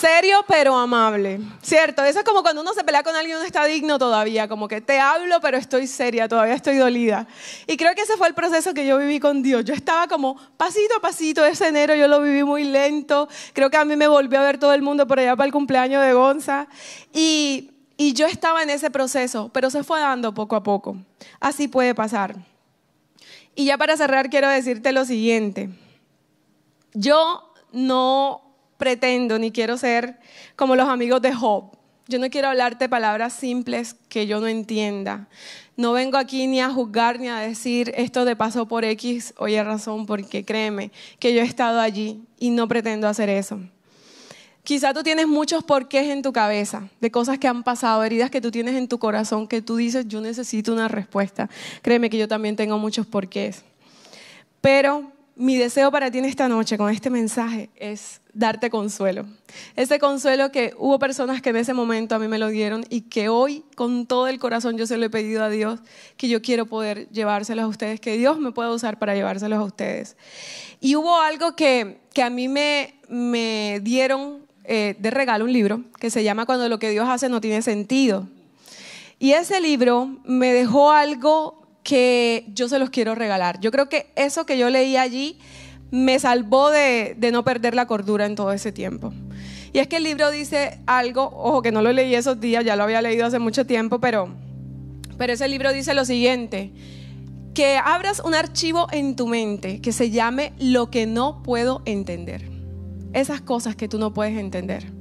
Serio 0.00 0.44
pero 0.48 0.76
amable, 0.76 1.40
¿cierto? 1.62 2.02
Eso 2.04 2.18
es 2.18 2.24
como 2.24 2.42
cuando 2.42 2.62
uno 2.62 2.74
se 2.74 2.82
pelea 2.82 3.02
con 3.02 3.14
alguien, 3.14 3.36
uno 3.36 3.46
está 3.46 3.64
digno 3.64 3.98
todavía, 3.98 4.48
como 4.48 4.66
que 4.66 4.80
te 4.80 4.98
hablo 4.98 5.40
pero 5.40 5.56
estoy 5.56 5.86
seria, 5.86 6.26
todavía 6.28 6.54
estoy 6.54 6.76
dolida. 6.76 7.26
Y 7.66 7.76
creo 7.76 7.94
que 7.94 8.02
ese 8.02 8.16
fue 8.16 8.28
el 8.28 8.34
proceso 8.34 8.74
que 8.74 8.86
yo 8.86 8.98
viví 8.98 9.20
con 9.20 9.42
Dios. 9.42 9.64
Yo 9.64 9.72
estaba 9.72 10.08
como 10.08 10.36
pasito 10.56 10.96
a 10.96 11.00
pasito, 11.00 11.44
ese 11.44 11.68
enero 11.68 11.94
yo 11.94 12.08
lo 12.08 12.20
viví 12.20 12.42
muy 12.42 12.64
lento, 12.64 13.28
creo 13.52 13.70
que 13.70 13.76
a 13.76 13.84
mí 13.84 13.94
me 13.96 14.08
volvió 14.08 14.40
a 14.40 14.42
ver 14.42 14.58
todo 14.58 14.72
el 14.72 14.82
mundo 14.82 15.06
por 15.06 15.20
allá 15.20 15.36
para 15.36 15.46
el 15.46 15.52
cumpleaños 15.52 16.02
de 16.02 16.12
Gonza. 16.12 16.66
Y, 17.12 17.70
y 17.96 18.14
yo 18.14 18.26
estaba 18.26 18.62
en 18.62 18.70
ese 18.70 18.90
proceso, 18.90 19.50
pero 19.52 19.70
se 19.70 19.84
fue 19.84 20.00
dando 20.00 20.34
poco 20.34 20.56
a 20.56 20.62
poco. 20.62 20.96
Así 21.40 21.68
puede 21.68 21.94
pasar. 21.94 22.34
Y 23.54 23.66
ya 23.66 23.78
para 23.78 23.96
cerrar 23.96 24.28
quiero 24.28 24.48
decirte 24.48 24.90
lo 24.92 25.04
siguiente. 25.04 25.70
Yo 26.94 27.52
no 27.72 28.43
pretendo 28.84 29.38
ni 29.38 29.50
quiero 29.50 29.78
ser 29.78 30.18
como 30.56 30.76
los 30.76 30.90
amigos 30.90 31.22
de 31.22 31.32
Job. 31.32 31.70
Yo 32.06 32.18
no 32.18 32.28
quiero 32.28 32.48
hablarte 32.48 32.86
palabras 32.86 33.32
simples 33.32 33.96
que 34.10 34.26
yo 34.26 34.40
no 34.40 34.46
entienda. 34.46 35.26
No 35.74 35.92
vengo 35.92 36.18
aquí 36.18 36.46
ni 36.46 36.60
a 36.60 36.68
juzgar 36.68 37.18
ni 37.18 37.28
a 37.28 37.38
decir 37.38 37.94
esto 37.96 38.26
de 38.26 38.36
paso 38.36 38.68
por 38.68 38.84
X 38.84 39.32
o 39.38 39.48
Y 39.48 39.58
razón, 39.62 40.04
porque 40.04 40.44
créeme 40.44 40.90
que 41.18 41.32
yo 41.32 41.40
he 41.40 41.44
estado 41.44 41.80
allí 41.80 42.20
y 42.38 42.50
no 42.50 42.68
pretendo 42.68 43.08
hacer 43.08 43.30
eso. 43.30 43.58
Quizá 44.64 44.92
tú 44.92 45.02
tienes 45.02 45.28
muchos 45.28 45.64
porqués 45.64 46.10
en 46.10 46.20
tu 46.20 46.34
cabeza, 46.34 46.90
de 47.00 47.10
cosas 47.10 47.38
que 47.38 47.48
han 47.48 47.62
pasado, 47.62 48.04
heridas 48.04 48.30
que 48.30 48.42
tú 48.42 48.50
tienes 48.50 48.74
en 48.74 48.86
tu 48.86 48.98
corazón, 48.98 49.48
que 49.48 49.62
tú 49.62 49.76
dices, 49.76 50.06
yo 50.08 50.20
necesito 50.20 50.74
una 50.74 50.88
respuesta. 50.88 51.48
Créeme 51.80 52.10
que 52.10 52.18
yo 52.18 52.28
también 52.28 52.54
tengo 52.54 52.76
muchos 52.76 53.06
porqués. 53.06 53.62
Pero 54.60 55.13
mi 55.36 55.56
deseo 55.56 55.90
para 55.90 56.10
ti 56.10 56.18
en 56.18 56.24
esta 56.26 56.48
noche 56.48 56.78
con 56.78 56.90
este 56.90 57.10
mensaje 57.10 57.70
es 57.76 58.20
darte 58.32 58.70
consuelo. 58.70 59.26
Ese 59.74 59.98
consuelo 59.98 60.52
que 60.52 60.74
hubo 60.78 60.98
personas 60.98 61.42
que 61.42 61.50
en 61.50 61.56
ese 61.56 61.74
momento 61.74 62.14
a 62.14 62.18
mí 62.18 62.28
me 62.28 62.38
lo 62.38 62.48
dieron 62.48 62.84
y 62.88 63.02
que 63.02 63.28
hoy 63.28 63.64
con 63.74 64.06
todo 64.06 64.28
el 64.28 64.38
corazón 64.38 64.76
yo 64.76 64.86
se 64.86 64.96
lo 64.96 65.06
he 65.06 65.10
pedido 65.10 65.42
a 65.42 65.48
Dios 65.48 65.80
que 66.16 66.28
yo 66.28 66.40
quiero 66.40 66.66
poder 66.66 67.08
llevárselos 67.10 67.64
a 67.64 67.68
ustedes, 67.68 68.00
que 68.00 68.16
Dios 68.16 68.38
me 68.38 68.52
pueda 68.52 68.70
usar 68.70 68.98
para 68.98 69.14
llevárselos 69.14 69.58
a 69.58 69.64
ustedes. 69.64 70.16
Y 70.80 70.94
hubo 70.96 71.20
algo 71.20 71.56
que, 71.56 71.98
que 72.12 72.22
a 72.22 72.30
mí 72.30 72.48
me, 72.48 72.94
me 73.08 73.80
dieron 73.82 74.46
eh, 74.64 74.94
de 74.98 75.10
regalo, 75.10 75.44
un 75.44 75.52
libro 75.52 75.82
que 75.98 76.10
se 76.10 76.22
llama 76.22 76.46
Cuando 76.46 76.68
lo 76.68 76.78
que 76.78 76.90
Dios 76.90 77.08
hace 77.08 77.28
no 77.28 77.40
tiene 77.40 77.60
sentido. 77.60 78.28
Y 79.18 79.32
ese 79.32 79.60
libro 79.60 80.16
me 80.24 80.52
dejó 80.52 80.90
algo 80.90 81.63
que 81.84 82.46
yo 82.48 82.68
se 82.68 82.80
los 82.80 82.90
quiero 82.90 83.14
regalar. 83.14 83.60
Yo 83.60 83.70
creo 83.70 83.88
que 83.88 84.10
eso 84.16 84.46
que 84.46 84.58
yo 84.58 84.70
leí 84.70 84.96
allí 84.96 85.38
me 85.92 86.18
salvó 86.18 86.70
de, 86.70 87.16
no 87.30 87.44
perder 87.44 87.76
la 87.76 87.86
cordura 87.86 88.26
en 88.26 88.34
todo 88.34 88.52
ese 88.52 88.72
tiempo. 88.72 89.12
Y 89.72 89.78
es 89.78 89.86
que 89.86 89.98
el 89.98 90.04
libro 90.04 90.30
dice 90.30 90.80
algo, 90.86 91.22
ojo 91.36 91.62
que 91.62 91.70
no 91.70 91.82
lo 91.82 91.92
leí 91.92 92.14
esos 92.14 92.40
días, 92.40 92.64
ya 92.64 92.74
lo 92.74 92.84
había 92.84 93.02
leído 93.02 93.26
hace 93.26 93.38
mucho 93.38 93.66
tiempo, 93.66 94.00
pero, 94.00 94.28
pero 95.18 95.34
ese 95.34 95.46
libro 95.46 95.72
dice 95.72 95.94
lo 95.94 96.04
siguiente, 96.04 96.72
que 97.54 97.76
abras 97.76 98.22
un 98.24 98.34
archivo 98.34 98.88
en 98.90 99.14
tu 99.14 99.26
mente 99.26 99.80
que 99.80 99.92
se 99.92 100.10
llame 100.10 100.52
lo 100.58 100.90
que 100.90 101.06
no 101.06 101.42
puedo 101.42 101.82
entender. 101.84 102.50
Esas 103.12 103.40
cosas 103.40 103.76
que 103.76 103.88
tú 103.88 103.98
no 103.98 104.14
puedes 104.14 104.36
entender. 104.38 104.93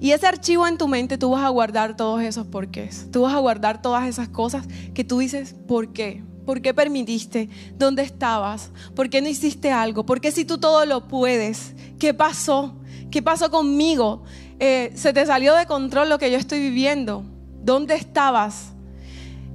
Y 0.00 0.12
ese 0.12 0.26
archivo 0.26 0.66
en 0.66 0.78
tu 0.78 0.88
mente 0.88 1.18
tú 1.18 1.30
vas 1.30 1.44
a 1.44 1.48
guardar 1.48 1.96
todos 1.96 2.22
esos 2.22 2.46
porqués. 2.46 3.08
Tú 3.10 3.22
vas 3.22 3.34
a 3.34 3.38
guardar 3.38 3.82
todas 3.82 4.06
esas 4.08 4.28
cosas 4.28 4.66
que 4.94 5.04
tú 5.04 5.18
dices, 5.18 5.54
¿por 5.66 5.92
qué? 5.92 6.22
¿Por 6.46 6.62
qué 6.62 6.72
permitiste? 6.72 7.48
¿Dónde 7.76 8.02
estabas? 8.02 8.70
¿Por 8.94 9.10
qué 9.10 9.20
no 9.20 9.28
hiciste 9.28 9.70
algo? 9.70 10.06
¿Por 10.06 10.20
qué 10.20 10.32
si 10.32 10.44
tú 10.44 10.58
todo 10.58 10.86
lo 10.86 11.06
puedes? 11.08 11.74
¿Qué 11.98 12.14
pasó? 12.14 12.74
¿Qué 13.10 13.22
pasó 13.22 13.50
conmigo? 13.50 14.22
Eh, 14.60 14.92
se 14.94 15.12
te 15.12 15.26
salió 15.26 15.54
de 15.54 15.66
control 15.66 16.08
lo 16.08 16.18
que 16.18 16.30
yo 16.30 16.38
estoy 16.38 16.60
viviendo. 16.60 17.24
¿Dónde 17.62 17.96
estabas? 17.96 18.72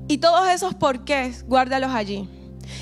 Y 0.07 0.17
todos 0.19 0.49
esos 0.49 0.75
porqués, 0.75 1.45
guárdalos 1.47 1.91
allí. 1.91 2.27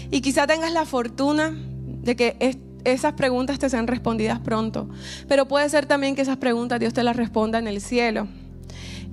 Y 0.10 0.22
quizá 0.22 0.48
tengas 0.48 0.74
la 0.74 0.86
fortuna 0.86 1.54
de 2.02 2.16
que 2.16 2.36
esas 2.84 3.14
preguntas 3.14 3.60
te 3.60 3.70
sean 3.70 3.88
respondidas 3.88 4.40
pronto. 4.40 4.90
Pero 5.28 5.48
puede 5.48 5.70
ser 5.70 5.86
también 5.86 6.16
que 6.16 6.22
esas 6.22 6.38
preguntas 6.38 6.80
Dios 6.80 6.94
te 6.94 7.04
las 7.04 7.16
responda 7.16 7.60
en 7.60 7.68
el 7.68 7.82
cielo. 7.82 8.28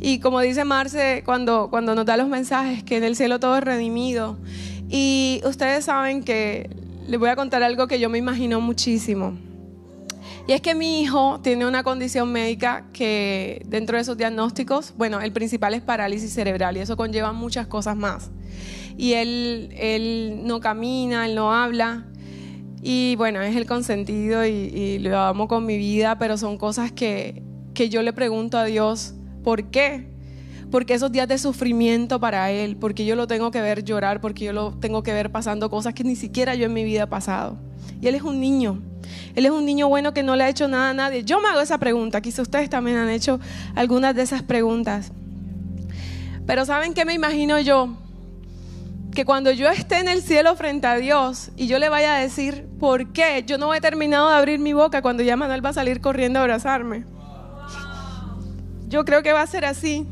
Y 0.00 0.20
como 0.20 0.40
dice 0.40 0.64
Marce 0.64 1.22
cuando, 1.24 1.68
cuando 1.70 1.94
nos 1.94 2.06
los 2.06 2.28
mensajes, 2.28 2.82
que 2.84 2.98
en 2.98 3.04
el 3.04 3.16
cielo 3.16 3.40
todo 3.40 3.56
es 3.56 3.64
redimido. 3.64 4.38
Y 4.88 5.40
ustedes 5.44 5.84
saben 5.84 6.22
que 6.22 6.70
les 7.06 7.18
voy 7.18 7.28
a 7.28 7.36
contar 7.36 7.62
algo 7.62 7.86
que 7.86 7.98
yo 7.98 8.08
me 8.08 8.18
imagino 8.18 8.60
muchísimo. 8.60 9.36
Y 10.46 10.52
es 10.52 10.62
que 10.62 10.74
mi 10.74 11.02
hijo 11.02 11.40
tiene 11.42 11.66
una 11.66 11.82
condición 11.82 12.32
médica 12.32 12.86
que 12.94 13.62
dentro 13.66 13.96
de 13.96 14.02
esos 14.02 14.16
diagnósticos, 14.16 14.94
bueno, 14.96 15.20
el 15.20 15.30
principal 15.30 15.74
es 15.74 15.82
parálisis 15.82 16.32
cerebral 16.32 16.78
y 16.78 16.80
eso 16.80 16.96
conlleva 16.96 17.32
muchas 17.32 17.66
cosas 17.66 17.96
más. 17.96 18.30
Y 18.96 19.12
él, 19.12 19.74
él 19.76 20.40
no 20.44 20.60
camina, 20.60 21.26
él 21.26 21.34
no 21.34 21.52
habla. 21.52 22.06
Y 22.82 23.16
bueno, 23.16 23.40
es 23.42 23.56
el 23.56 23.66
consentido 23.66 24.46
y, 24.46 24.98
lo 25.00 25.18
amo 25.18 25.48
con 25.48 25.66
mi 25.66 25.76
vida, 25.76 26.18
pero 26.18 26.36
son 26.36 26.58
cosas 26.58 26.92
que, 26.92 27.42
que 27.74 27.88
yo 27.88 28.02
le 28.02 28.12
pregunto 28.12 28.58
a 28.58 28.64
Dios, 28.64 29.14
¿por 29.42 29.64
qué? 29.64 30.08
Porque 30.70 30.94
esos 30.94 31.10
días 31.10 31.26
de 31.26 31.38
sufrimiento 31.38 32.20
para 32.20 32.50
Él, 32.50 32.76
porque 32.76 33.06
yo 33.06 33.16
lo 33.16 33.26
tengo 33.26 33.50
que 33.50 33.60
ver 33.60 33.84
llorar, 33.84 34.20
porque 34.20 34.44
yo 34.44 34.52
lo 34.52 34.72
tengo 34.72 35.02
que 35.02 35.12
ver 35.12 35.32
pasando 35.32 35.70
cosas 35.70 35.94
que 35.94 36.04
ni 36.04 36.14
siquiera 36.14 36.54
yo 36.54 36.66
en 36.66 36.74
mi 36.74 36.84
vida 36.84 37.04
he 37.04 37.06
pasado. 37.06 37.56
Y 38.00 38.06
Él 38.06 38.14
es 38.14 38.22
un 38.22 38.38
niño. 38.40 38.80
Él 39.34 39.46
es 39.46 39.50
un 39.50 39.64
niño 39.64 39.88
bueno 39.88 40.12
que 40.12 40.22
no 40.22 40.36
le 40.36 40.44
ha 40.44 40.48
hecho 40.48 40.68
nada 40.68 40.90
a 40.90 40.94
nadie. 40.94 41.24
Yo 41.24 41.40
me 41.40 41.48
hago 41.48 41.60
esa 41.60 41.78
pregunta. 41.78 42.20
Quizá 42.20 42.42
ustedes 42.42 42.68
también 42.68 42.98
han 42.98 43.08
hecho 43.08 43.40
algunas 43.74 44.14
de 44.14 44.22
esas 44.22 44.42
preguntas. 44.42 45.12
Pero 46.46 46.64
¿saben 46.64 46.94
qué 46.94 47.04
me 47.04 47.14
imagino 47.14 47.58
yo? 47.60 47.96
Que 49.18 49.24
cuando 49.24 49.50
yo 49.50 49.68
esté 49.68 49.98
en 49.98 50.06
el 50.06 50.22
cielo 50.22 50.54
frente 50.54 50.86
a 50.86 50.94
Dios 50.94 51.50
y 51.56 51.66
yo 51.66 51.80
le 51.80 51.88
vaya 51.88 52.14
a 52.14 52.20
decir, 52.20 52.68
¿por 52.78 53.12
qué? 53.12 53.42
Yo 53.44 53.58
no 53.58 53.74
he 53.74 53.80
terminado 53.80 54.28
de 54.28 54.36
abrir 54.36 54.60
mi 54.60 54.74
boca 54.74 55.02
cuando 55.02 55.24
ya 55.24 55.34
Manuel 55.34 55.64
va 55.64 55.70
a 55.70 55.72
salir 55.72 56.00
corriendo 56.00 56.38
a 56.38 56.42
abrazarme. 56.42 57.04
Yo 58.86 59.04
creo 59.04 59.24
que 59.24 59.32
va 59.32 59.42
a 59.42 59.46
ser 59.48 59.64
así. 59.64 60.06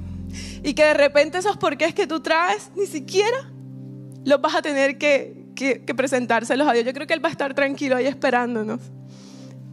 Y 0.64 0.74
que 0.74 0.82
de 0.82 0.94
repente 0.94 1.38
esos 1.38 1.56
porqués 1.56 1.94
que 1.94 2.08
tú 2.08 2.18
traes, 2.18 2.72
ni 2.74 2.86
siquiera 2.86 3.48
los 4.24 4.40
vas 4.40 4.56
a 4.56 4.62
tener 4.62 4.98
que, 4.98 5.50
que, 5.54 5.84
que 5.84 5.94
presentárselos 5.94 6.66
a 6.66 6.72
Dios. 6.72 6.84
Yo 6.84 6.92
creo 6.92 7.06
que 7.06 7.14
Él 7.14 7.24
va 7.24 7.28
a 7.28 7.30
estar 7.30 7.54
tranquilo 7.54 7.94
ahí 7.94 8.06
esperándonos 8.06 8.80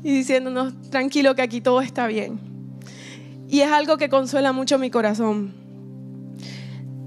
y 0.03 0.13
diciéndonos, 0.13 0.79
tranquilo 0.91 1.33
que 1.33 1.41
aquí 1.41 1.59
todo 1.59 1.81
está 1.81 2.05
bien. 2.05 2.39
Y 3.49 3.61
es 3.61 3.71
algo 3.71 3.97
que 3.97 4.09
consuela 4.09 4.51
mucho 4.51 4.77
mi 4.77 4.91
corazón 4.91 5.62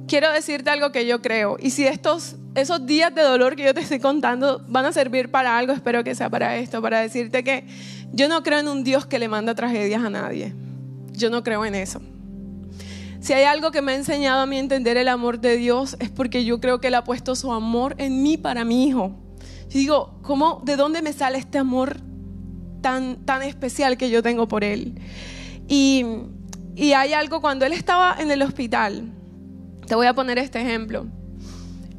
quiero 0.06 0.30
decirte 0.32 0.70
algo 0.70 0.92
que 0.92 1.06
yo 1.06 1.20
creo. 1.20 1.56
Y 1.60 1.70
si 1.70 1.86
estos, 1.86 2.36
esos 2.54 2.86
días 2.86 3.14
de 3.14 3.22
dolor 3.22 3.56
que 3.56 3.64
yo 3.64 3.74
te 3.74 3.80
estoy 3.80 4.00
contando 4.00 4.64
van 4.68 4.84
a 4.84 4.92
servir 4.92 5.30
para 5.30 5.58
algo, 5.58 5.72
espero 5.72 6.04
que 6.04 6.14
sea 6.14 6.30
para 6.30 6.56
esto, 6.56 6.80
para 6.80 7.00
decirte 7.00 7.44
que 7.44 7.64
yo 8.12 8.28
no 8.28 8.42
creo 8.42 8.60
en 8.60 8.68
un 8.68 8.84
Dios 8.84 9.06
que 9.06 9.18
le 9.18 9.28
manda 9.28 9.54
tragedias 9.54 10.02
a 10.02 10.10
nadie. 10.10 10.54
Yo 11.12 11.30
no 11.30 11.42
creo 11.42 11.64
en 11.64 11.74
eso. 11.74 12.00
Si 13.20 13.32
hay 13.32 13.44
algo 13.44 13.72
que 13.72 13.82
me 13.82 13.92
ha 13.92 13.96
enseñado 13.96 14.40
a 14.40 14.46
mí 14.46 14.58
entender 14.58 14.96
el 14.96 15.08
amor 15.08 15.40
de 15.40 15.56
Dios 15.56 15.96
es 15.98 16.10
porque 16.10 16.44
yo 16.44 16.60
creo 16.60 16.80
que 16.80 16.88
Él 16.88 16.94
ha 16.94 17.04
puesto 17.04 17.34
su 17.34 17.52
amor 17.52 17.96
en 17.98 18.22
mí 18.22 18.36
para 18.36 18.64
mi 18.64 18.86
hijo. 18.86 19.16
Yo 19.68 19.80
digo, 19.80 20.18
¿cómo, 20.22 20.62
¿de 20.64 20.76
dónde 20.76 21.02
me 21.02 21.12
sale 21.12 21.38
este 21.38 21.58
amor 21.58 21.96
tan, 22.82 23.16
tan 23.24 23.42
especial 23.42 23.96
que 23.96 24.10
yo 24.10 24.22
tengo 24.22 24.46
por 24.46 24.62
Él? 24.62 25.00
Y, 25.66 26.04
y 26.76 26.92
hay 26.92 27.14
algo, 27.14 27.40
cuando 27.40 27.64
Él 27.66 27.72
estaba 27.72 28.14
en 28.16 28.30
el 28.30 28.42
hospital, 28.42 29.15
te 29.86 29.94
voy 29.94 30.06
a 30.06 30.14
poner 30.14 30.38
este 30.38 30.60
ejemplo. 30.60 31.06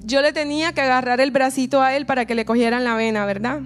Yo 0.03 0.21
le 0.21 0.31
tenía 0.33 0.73
que 0.73 0.81
agarrar 0.81 1.19
el 1.19 1.31
bracito 1.31 1.81
a 1.81 1.95
él 1.95 2.05
para 2.05 2.25
que 2.25 2.35
le 2.35 2.45
cogieran 2.45 2.83
la 2.83 2.95
vena, 2.95 3.25
¿verdad? 3.25 3.61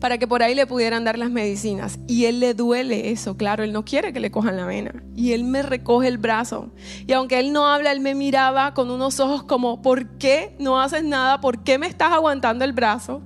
Para 0.00 0.18
que 0.18 0.26
por 0.26 0.42
ahí 0.42 0.54
le 0.54 0.66
pudieran 0.66 1.04
dar 1.04 1.18
las 1.18 1.30
medicinas. 1.30 1.98
Y 2.06 2.24
él 2.24 2.40
le 2.40 2.54
duele 2.54 3.10
eso, 3.10 3.36
claro, 3.36 3.64
él 3.64 3.72
no 3.72 3.84
quiere 3.84 4.12
que 4.12 4.20
le 4.20 4.30
cojan 4.30 4.56
la 4.56 4.66
vena. 4.66 5.02
Y 5.14 5.32
él 5.32 5.44
me 5.44 5.62
recoge 5.62 6.08
el 6.08 6.18
brazo. 6.18 6.72
Y 7.06 7.12
aunque 7.12 7.38
él 7.38 7.52
no 7.52 7.66
habla, 7.66 7.92
él 7.92 8.00
me 8.00 8.14
miraba 8.14 8.74
con 8.74 8.90
unos 8.90 9.20
ojos 9.20 9.44
como, 9.44 9.82
¿por 9.82 10.18
qué 10.18 10.54
no 10.58 10.80
haces 10.80 11.04
nada? 11.04 11.40
¿Por 11.40 11.62
qué 11.62 11.78
me 11.78 11.86
estás 11.86 12.12
aguantando 12.12 12.64
el 12.64 12.72
brazo? 12.72 13.22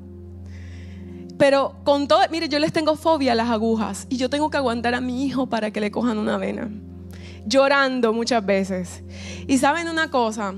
Pero 1.39 1.77
con 1.85 2.09
todo, 2.09 2.21
mire, 2.31 2.49
yo 2.49 2.59
les 2.59 2.73
tengo 2.73 2.97
fobia 2.97 3.33
a 3.33 3.35
las 3.35 3.49
agujas 3.49 4.07
y 4.11 4.19
yo 4.19 4.29
tengo 4.29 4.51
que 4.51 4.59
aguantar 4.59 4.95
a 4.95 5.01
mi 5.01 5.25
hijo 5.25 5.49
para 5.49 5.71
que 5.71 5.81
le 5.81 5.91
cojan 5.91 6.19
una 6.19 6.37
vena 6.37 6.71
llorando 7.47 8.13
muchas 8.13 8.45
veces. 8.45 9.03
Y 9.47 9.59
saben 9.59 9.89
una 9.89 10.11
cosa, 10.11 10.55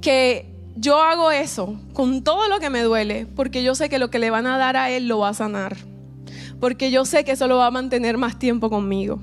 que 0.00 0.54
yo 0.76 1.02
hago 1.02 1.30
eso 1.30 1.80
con 1.92 2.22
todo 2.22 2.48
lo 2.48 2.60
que 2.60 2.70
me 2.70 2.82
duele, 2.82 3.26
porque 3.34 3.62
yo 3.62 3.74
sé 3.74 3.88
que 3.88 3.98
lo 3.98 4.10
que 4.10 4.18
le 4.18 4.30
van 4.30 4.46
a 4.46 4.58
dar 4.58 4.76
a 4.76 4.90
él 4.90 5.08
lo 5.08 5.18
va 5.18 5.30
a 5.30 5.34
sanar. 5.34 5.76
Porque 6.60 6.90
yo 6.90 7.04
sé 7.04 7.24
que 7.24 7.32
eso 7.32 7.46
lo 7.46 7.56
va 7.56 7.66
a 7.66 7.70
mantener 7.70 8.18
más 8.18 8.38
tiempo 8.38 8.70
conmigo. 8.70 9.20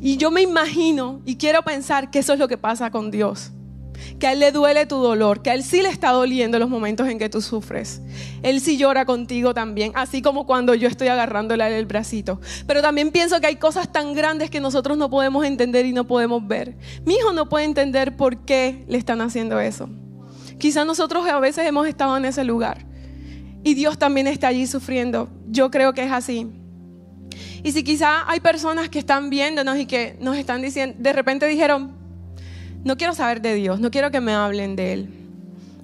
Y 0.00 0.16
yo 0.16 0.30
me 0.30 0.42
imagino 0.42 1.20
y 1.24 1.36
quiero 1.36 1.62
pensar 1.62 2.10
que 2.10 2.18
eso 2.18 2.32
es 2.32 2.38
lo 2.38 2.48
que 2.48 2.58
pasa 2.58 2.90
con 2.90 3.10
Dios 3.10 3.52
que 4.18 4.26
a 4.26 4.32
Él 4.32 4.40
le 4.40 4.52
duele 4.52 4.86
tu 4.86 4.96
dolor, 4.96 5.42
que 5.42 5.50
a 5.50 5.54
Él 5.54 5.62
sí 5.62 5.82
le 5.82 5.88
está 5.88 6.10
doliendo 6.10 6.58
los 6.58 6.68
momentos 6.68 7.08
en 7.08 7.18
que 7.18 7.28
tú 7.28 7.40
sufres. 7.40 8.00
Él 8.42 8.60
sí 8.60 8.76
llora 8.76 9.04
contigo 9.04 9.54
también, 9.54 9.92
así 9.94 10.22
como 10.22 10.46
cuando 10.46 10.74
yo 10.74 10.88
estoy 10.88 11.08
agarrándole 11.08 11.78
el 11.78 11.86
bracito. 11.86 12.40
Pero 12.66 12.82
también 12.82 13.10
pienso 13.10 13.40
que 13.40 13.46
hay 13.46 13.56
cosas 13.56 13.92
tan 13.92 14.14
grandes 14.14 14.50
que 14.50 14.60
nosotros 14.60 14.96
no 14.96 15.10
podemos 15.10 15.44
entender 15.44 15.86
y 15.86 15.92
no 15.92 16.06
podemos 16.06 16.46
ver. 16.46 16.76
Mi 17.04 17.14
hijo 17.14 17.32
no 17.32 17.48
puede 17.48 17.64
entender 17.64 18.16
por 18.16 18.44
qué 18.44 18.84
le 18.88 18.98
están 18.98 19.20
haciendo 19.20 19.60
eso. 19.60 19.88
Quizás 20.58 20.86
nosotros 20.86 21.26
a 21.28 21.38
veces 21.38 21.66
hemos 21.66 21.86
estado 21.86 22.16
en 22.16 22.24
ese 22.24 22.44
lugar 22.44 22.86
y 23.62 23.74
Dios 23.74 23.98
también 23.98 24.26
está 24.26 24.48
allí 24.48 24.66
sufriendo. 24.66 25.28
Yo 25.48 25.70
creo 25.70 25.92
que 25.92 26.04
es 26.04 26.12
así. 26.12 26.46
Y 27.62 27.72
si 27.72 27.82
quizá 27.82 28.28
hay 28.30 28.40
personas 28.40 28.88
que 28.88 28.98
están 28.98 29.28
viéndonos 29.28 29.76
y 29.76 29.86
que 29.86 30.16
nos 30.20 30.36
están 30.36 30.62
diciendo, 30.62 30.96
de 30.98 31.12
repente 31.12 31.46
dijeron, 31.46 32.05
no 32.86 32.96
quiero 32.96 33.14
saber 33.14 33.42
de 33.42 33.56
Dios, 33.56 33.80
no 33.80 33.90
quiero 33.90 34.12
que 34.12 34.20
me 34.20 34.32
hablen 34.32 34.76
de 34.76 34.92
Él. 34.92 35.08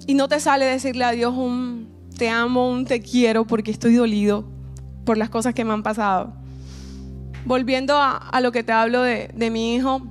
Y 0.07 0.13
no 0.13 0.29
te 0.29 0.39
sale 0.39 0.63
decirle 0.63 1.03
a 1.03 1.11
Dios 1.11 1.33
un 1.35 1.89
te 2.17 2.29
amo, 2.29 2.69
un 2.69 2.85
te 2.85 3.01
quiero, 3.01 3.45
porque 3.45 3.71
estoy 3.71 3.95
dolido 3.95 4.45
por 5.03 5.17
las 5.17 5.29
cosas 5.29 5.53
que 5.53 5.65
me 5.65 5.73
han 5.73 5.83
pasado. 5.83 6.33
Volviendo 7.43 7.97
a, 7.97 8.39
lo 8.39 8.53
que 8.53 8.63
te 8.63 8.71
hablo 8.71 9.01
de, 9.01 9.29
de, 9.35 9.49
mi 9.49 9.75
hijo, 9.75 10.01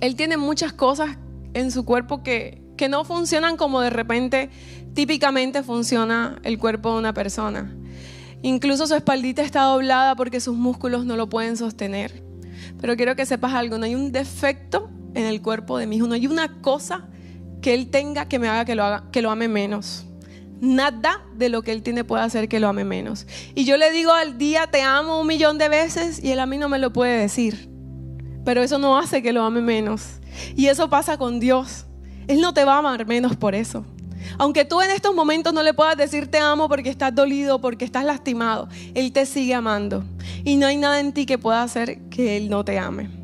él 0.00 0.16
tiene 0.16 0.36
muchas 0.36 0.72
cosas 0.72 1.16
en 1.52 1.70
su 1.70 1.84
cuerpo 1.84 2.24
que, 2.24 2.60
que 2.76 2.88
no 2.88 3.04
funcionan 3.04 3.56
como 3.56 3.80
de 3.80 3.90
repente 3.90 4.50
típicamente 4.94 5.62
funciona 5.62 6.40
el 6.42 6.58
cuerpo 6.58 6.92
de 6.94 6.98
una 6.98 7.14
persona. 7.14 7.72
Incluso 8.42 8.88
su 8.88 8.96
espaldita 8.96 9.42
está 9.42 9.62
doblada 9.62 10.16
porque 10.16 10.40
sus 10.40 10.56
músculos 10.56 11.04
no 11.04 11.14
lo 11.14 11.28
pueden 11.28 11.56
sostener. 11.56 12.24
Pero 12.80 12.96
quiero 12.96 13.14
que 13.14 13.26
sepas 13.26 13.54
algo, 13.54 13.78
no 13.78 13.84
hay 13.84 13.94
un 13.94 14.10
defecto 14.10 14.90
en 15.14 15.24
el 15.24 15.42
cuerpo 15.42 15.78
de 15.78 15.86
mi 15.86 15.96
hijo. 15.96 16.06
No 16.06 16.14
hay 16.14 16.26
una 16.26 16.60
cosa 16.60 17.08
que 17.62 17.74
él 17.74 17.90
tenga 17.90 18.28
que 18.28 18.38
me 18.38 18.48
haga 18.48 18.64
que 18.64 18.74
lo, 18.74 18.84
haga, 18.84 19.04
que 19.10 19.22
lo 19.22 19.30
ame 19.30 19.48
menos. 19.48 20.04
Nada 20.60 21.22
de 21.36 21.48
lo 21.48 21.62
que 21.62 21.72
él 21.72 21.82
tiene 21.82 22.04
puede 22.04 22.22
hacer 22.22 22.48
que 22.48 22.60
lo 22.60 22.68
ame 22.68 22.84
menos. 22.84 23.26
Y 23.54 23.64
yo 23.64 23.76
le 23.76 23.90
digo 23.90 24.12
al 24.12 24.38
día, 24.38 24.66
te 24.66 24.82
amo 24.82 25.20
un 25.20 25.26
millón 25.26 25.58
de 25.58 25.68
veces 25.68 26.22
y 26.22 26.30
él 26.30 26.40
a 26.40 26.46
mí 26.46 26.58
no 26.58 26.68
me 26.68 26.78
lo 26.78 26.92
puede 26.92 27.18
decir. 27.18 27.68
Pero 28.44 28.62
eso 28.62 28.78
no 28.78 28.98
hace 28.98 29.22
que 29.22 29.32
lo 29.32 29.42
ame 29.42 29.60
menos. 29.60 30.20
Y 30.56 30.66
eso 30.66 30.90
pasa 30.90 31.16
con 31.16 31.40
Dios. 31.40 31.86
Él 32.28 32.40
no 32.40 32.54
te 32.54 32.64
va 32.64 32.74
a 32.74 32.78
amar 32.78 33.06
menos 33.06 33.36
por 33.36 33.54
eso. 33.54 33.84
Aunque 34.38 34.64
tú 34.64 34.80
en 34.80 34.90
estos 34.90 35.14
momentos 35.14 35.52
no 35.52 35.62
le 35.62 35.74
puedas 35.74 35.96
decir 35.96 36.30
te 36.30 36.38
amo 36.38 36.68
porque 36.68 36.90
estás 36.90 37.14
dolido, 37.14 37.60
porque 37.60 37.84
estás 37.84 38.04
lastimado, 38.04 38.68
Él 38.94 39.12
te 39.12 39.26
sigue 39.26 39.54
amando. 39.54 40.04
Y 40.44 40.56
no 40.56 40.66
hay 40.66 40.76
nada 40.76 41.00
en 41.00 41.12
ti 41.12 41.26
que 41.26 41.38
pueda 41.38 41.62
hacer 41.62 42.08
que 42.08 42.36
Él 42.36 42.48
no 42.48 42.64
te 42.64 42.78
ame. 42.78 43.23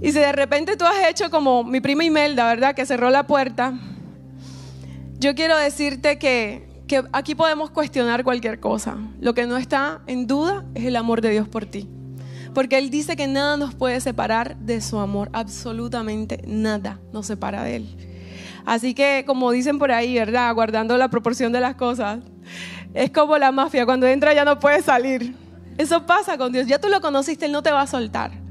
Y 0.00 0.12
si 0.12 0.18
de 0.18 0.32
repente 0.32 0.76
tú 0.76 0.84
has 0.84 1.08
hecho 1.08 1.30
como 1.30 1.64
mi 1.64 1.80
prima 1.80 2.04
Imelda, 2.04 2.46
¿verdad? 2.46 2.74
Que 2.74 2.86
cerró 2.86 3.10
la 3.10 3.26
puerta. 3.26 3.74
Yo 5.18 5.34
quiero 5.34 5.56
decirte 5.56 6.18
que, 6.18 6.68
que 6.86 7.04
aquí 7.12 7.34
podemos 7.34 7.70
cuestionar 7.70 8.24
cualquier 8.24 8.60
cosa. 8.60 8.98
Lo 9.20 9.34
que 9.34 9.46
no 9.46 9.56
está 9.56 10.02
en 10.06 10.26
duda 10.26 10.64
es 10.74 10.84
el 10.84 10.96
amor 10.96 11.20
de 11.20 11.30
Dios 11.30 11.48
por 11.48 11.66
ti. 11.66 11.88
Porque 12.52 12.78
Él 12.78 12.90
dice 12.90 13.16
que 13.16 13.26
nada 13.26 13.56
nos 13.56 13.74
puede 13.74 14.00
separar 14.00 14.56
de 14.58 14.80
su 14.80 14.98
amor. 14.98 15.30
Absolutamente 15.32 16.42
nada 16.46 17.00
nos 17.12 17.26
separa 17.26 17.64
de 17.64 17.76
Él. 17.76 17.96
Así 18.64 18.94
que, 18.94 19.24
como 19.26 19.50
dicen 19.50 19.78
por 19.78 19.92
ahí, 19.92 20.14
¿verdad? 20.14 20.54
Guardando 20.54 20.96
la 20.96 21.08
proporción 21.08 21.52
de 21.52 21.60
las 21.60 21.74
cosas. 21.74 22.20
Es 22.94 23.10
como 23.10 23.36
la 23.38 23.50
mafia, 23.52 23.84
cuando 23.84 24.06
entra 24.06 24.32
ya 24.34 24.44
no 24.44 24.58
puede 24.58 24.82
salir. 24.82 25.34
Eso 25.78 26.06
pasa 26.06 26.38
con 26.38 26.52
Dios. 26.52 26.66
Ya 26.66 26.78
tú 26.78 26.88
lo 26.88 27.00
conociste, 27.00 27.46
Él 27.46 27.52
no 27.52 27.62
te 27.62 27.72
va 27.72 27.82
a 27.82 27.86
soltar. 27.86 28.43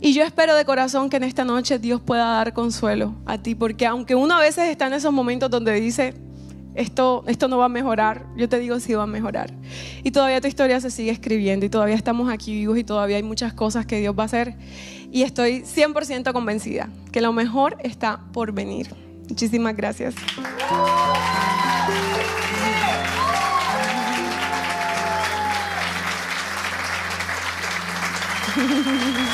Y 0.00 0.12
yo 0.14 0.22
espero 0.22 0.54
de 0.54 0.64
corazón 0.64 1.10
que 1.10 1.16
en 1.16 1.24
esta 1.24 1.44
noche 1.44 1.78
Dios 1.78 2.00
pueda 2.00 2.24
dar 2.24 2.52
consuelo 2.52 3.14
a 3.26 3.38
ti, 3.38 3.54
porque 3.54 3.86
aunque 3.86 4.14
uno 4.14 4.34
a 4.34 4.40
veces 4.40 4.68
está 4.68 4.86
en 4.86 4.92
esos 4.92 5.12
momentos 5.12 5.50
donde 5.50 5.72
dice, 5.80 6.14
esto, 6.74 7.24
esto 7.26 7.48
no 7.48 7.58
va 7.58 7.64
a 7.64 7.68
mejorar. 7.68 8.24
Yo 8.36 8.48
te 8.48 8.60
digo, 8.60 8.78
sí 8.78 8.94
va 8.94 9.02
a 9.02 9.06
mejorar. 9.06 9.52
Y 10.04 10.12
todavía 10.12 10.40
tu 10.40 10.46
historia 10.46 10.80
se 10.80 10.90
sigue 10.90 11.10
escribiendo 11.10 11.66
y 11.66 11.68
todavía 11.68 11.96
estamos 11.96 12.30
aquí 12.32 12.52
vivos 12.52 12.78
y 12.78 12.84
todavía 12.84 13.16
hay 13.16 13.24
muchas 13.24 13.52
cosas 13.52 13.84
que 13.84 13.98
Dios 13.98 14.16
va 14.16 14.22
a 14.22 14.26
hacer. 14.26 14.54
Y 15.10 15.22
estoy 15.22 15.62
100% 15.62 16.32
convencida 16.32 16.88
que 17.10 17.20
lo 17.20 17.32
mejor 17.32 17.76
está 17.82 18.20
por 18.32 18.52
venir. 18.52 18.94
Muchísimas 19.28 19.76
gracias. 19.76 20.14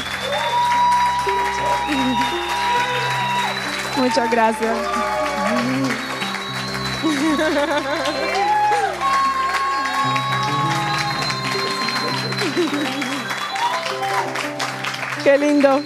Muchas 3.97 4.31
gracias. 4.31 4.77
Qué 15.25 15.39
lindo. 15.39 15.83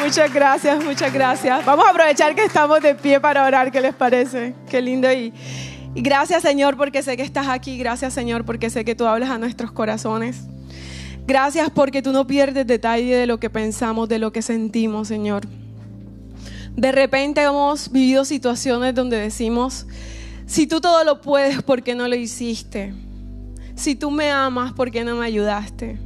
Muchas 0.00 0.32
gracias, 0.32 0.84
muchas 0.84 1.12
gracias. 1.12 1.64
Vamos 1.64 1.84
a 1.84 1.90
aprovechar 1.90 2.34
que 2.34 2.44
estamos 2.44 2.80
de 2.80 2.94
pie 2.94 3.18
para 3.18 3.44
orar, 3.44 3.72
¿qué 3.72 3.80
les 3.80 3.94
parece? 3.94 4.54
Qué 4.70 4.80
lindo. 4.80 5.12
Y, 5.12 5.32
gracias 5.96 6.42
Señor 6.42 6.76
porque 6.76 7.02
sé 7.02 7.16
que 7.16 7.24
estás 7.24 7.48
aquí. 7.48 7.76
Gracias 7.76 8.14
Señor 8.14 8.44
porque 8.44 8.70
sé 8.70 8.84
que 8.84 8.94
tú 8.94 9.06
hablas 9.06 9.30
a 9.30 9.38
nuestros 9.38 9.72
corazones. 9.72 10.46
Gracias 11.30 11.70
porque 11.70 12.02
tú 12.02 12.10
no 12.10 12.26
pierdes 12.26 12.66
detalle 12.66 13.14
de 13.14 13.24
lo 13.24 13.38
que 13.38 13.48
pensamos, 13.50 14.08
de 14.08 14.18
lo 14.18 14.32
que 14.32 14.42
sentimos, 14.42 15.06
Señor. 15.06 15.42
De 16.74 16.90
repente 16.90 17.40
hemos 17.40 17.92
vivido 17.92 18.24
situaciones 18.24 18.96
donde 18.96 19.16
decimos, 19.16 19.86
si 20.46 20.66
tú 20.66 20.80
todo 20.80 21.04
lo 21.04 21.20
puedes, 21.20 21.62
¿por 21.62 21.84
qué 21.84 21.94
no 21.94 22.08
lo 22.08 22.16
hiciste? 22.16 22.94
Si 23.76 23.94
tú 23.94 24.10
me 24.10 24.32
amas, 24.32 24.72
¿por 24.72 24.90
qué 24.90 25.04
no 25.04 25.14
me 25.14 25.24
ayudaste? 25.24 26.00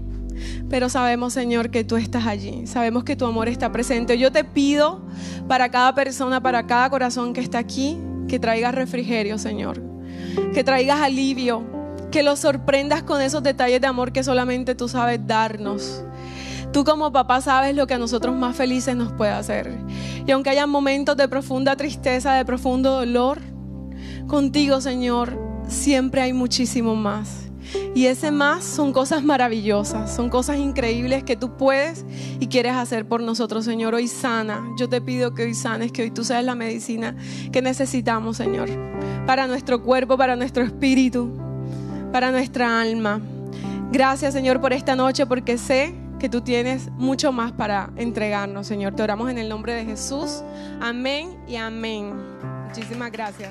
Pero 0.68 0.90
sabemos, 0.90 1.32
Señor, 1.32 1.70
que 1.70 1.84
tú 1.84 1.96
estás 1.96 2.26
allí. 2.26 2.66
Sabemos 2.66 3.02
que 3.02 3.16
tu 3.16 3.24
amor 3.24 3.48
está 3.48 3.72
presente. 3.72 4.18
Yo 4.18 4.30
te 4.30 4.44
pido 4.44 5.00
para 5.48 5.70
cada 5.70 5.94
persona, 5.94 6.42
para 6.42 6.66
cada 6.66 6.90
corazón 6.90 7.32
que 7.32 7.40
está 7.40 7.56
aquí, 7.56 7.96
que 8.28 8.38
traigas 8.38 8.74
refrigerio, 8.74 9.38
Señor. 9.38 9.80
Que 10.52 10.62
traigas 10.62 11.00
alivio. 11.00 11.73
Que 12.14 12.22
los 12.22 12.38
sorprendas 12.38 13.02
con 13.02 13.20
esos 13.20 13.42
detalles 13.42 13.80
de 13.80 13.88
amor 13.88 14.12
que 14.12 14.22
solamente 14.22 14.76
tú 14.76 14.86
sabes 14.86 15.26
darnos. 15.26 16.04
Tú 16.72 16.84
como 16.84 17.10
papá 17.10 17.40
sabes 17.40 17.74
lo 17.74 17.88
que 17.88 17.94
a 17.94 17.98
nosotros 17.98 18.36
más 18.36 18.54
felices 18.54 18.94
nos 18.94 19.12
puede 19.12 19.32
hacer. 19.32 19.76
Y 20.24 20.30
aunque 20.30 20.50
haya 20.50 20.68
momentos 20.68 21.16
de 21.16 21.26
profunda 21.26 21.74
tristeza, 21.74 22.34
de 22.34 22.44
profundo 22.44 22.92
dolor, 22.92 23.40
contigo, 24.28 24.80
Señor, 24.80 25.36
siempre 25.66 26.20
hay 26.22 26.32
muchísimo 26.32 26.94
más. 26.94 27.48
Y 27.96 28.06
ese 28.06 28.30
más 28.30 28.62
son 28.62 28.92
cosas 28.92 29.24
maravillosas, 29.24 30.14
son 30.14 30.30
cosas 30.30 30.58
increíbles 30.58 31.24
que 31.24 31.34
tú 31.34 31.56
puedes 31.56 32.06
y 32.38 32.46
quieres 32.46 32.74
hacer 32.74 33.08
por 33.08 33.22
nosotros, 33.22 33.64
Señor. 33.64 33.92
Hoy 33.92 34.06
sana, 34.06 34.64
yo 34.78 34.88
te 34.88 35.00
pido 35.00 35.34
que 35.34 35.42
hoy 35.42 35.54
sanes, 35.54 35.90
que 35.90 36.02
hoy 36.02 36.12
tú 36.12 36.22
seas 36.22 36.44
la 36.44 36.54
medicina 36.54 37.16
que 37.50 37.60
necesitamos, 37.60 38.36
Señor, 38.36 38.68
para 39.26 39.48
nuestro 39.48 39.82
cuerpo, 39.82 40.16
para 40.16 40.36
nuestro 40.36 40.62
espíritu, 40.62 41.40
para 42.14 42.30
nuestra 42.30 42.80
alma. 42.80 43.20
Gracias, 43.90 44.34
Señor, 44.34 44.60
por 44.60 44.72
esta 44.72 44.94
noche, 44.94 45.26
porque 45.26 45.58
sé 45.58 45.96
que 46.20 46.28
tú 46.28 46.42
tienes 46.42 46.88
mucho 46.92 47.32
más 47.32 47.50
para 47.50 47.90
entregarnos, 47.96 48.68
Señor. 48.68 48.94
Te 48.94 49.02
oramos 49.02 49.28
en 49.32 49.38
el 49.38 49.48
nombre 49.48 49.74
de 49.74 49.84
Jesús. 49.84 50.44
Amén 50.80 51.36
y 51.48 51.56
amén. 51.56 52.14
Muchísimas 52.68 53.10
gracias. 53.10 53.50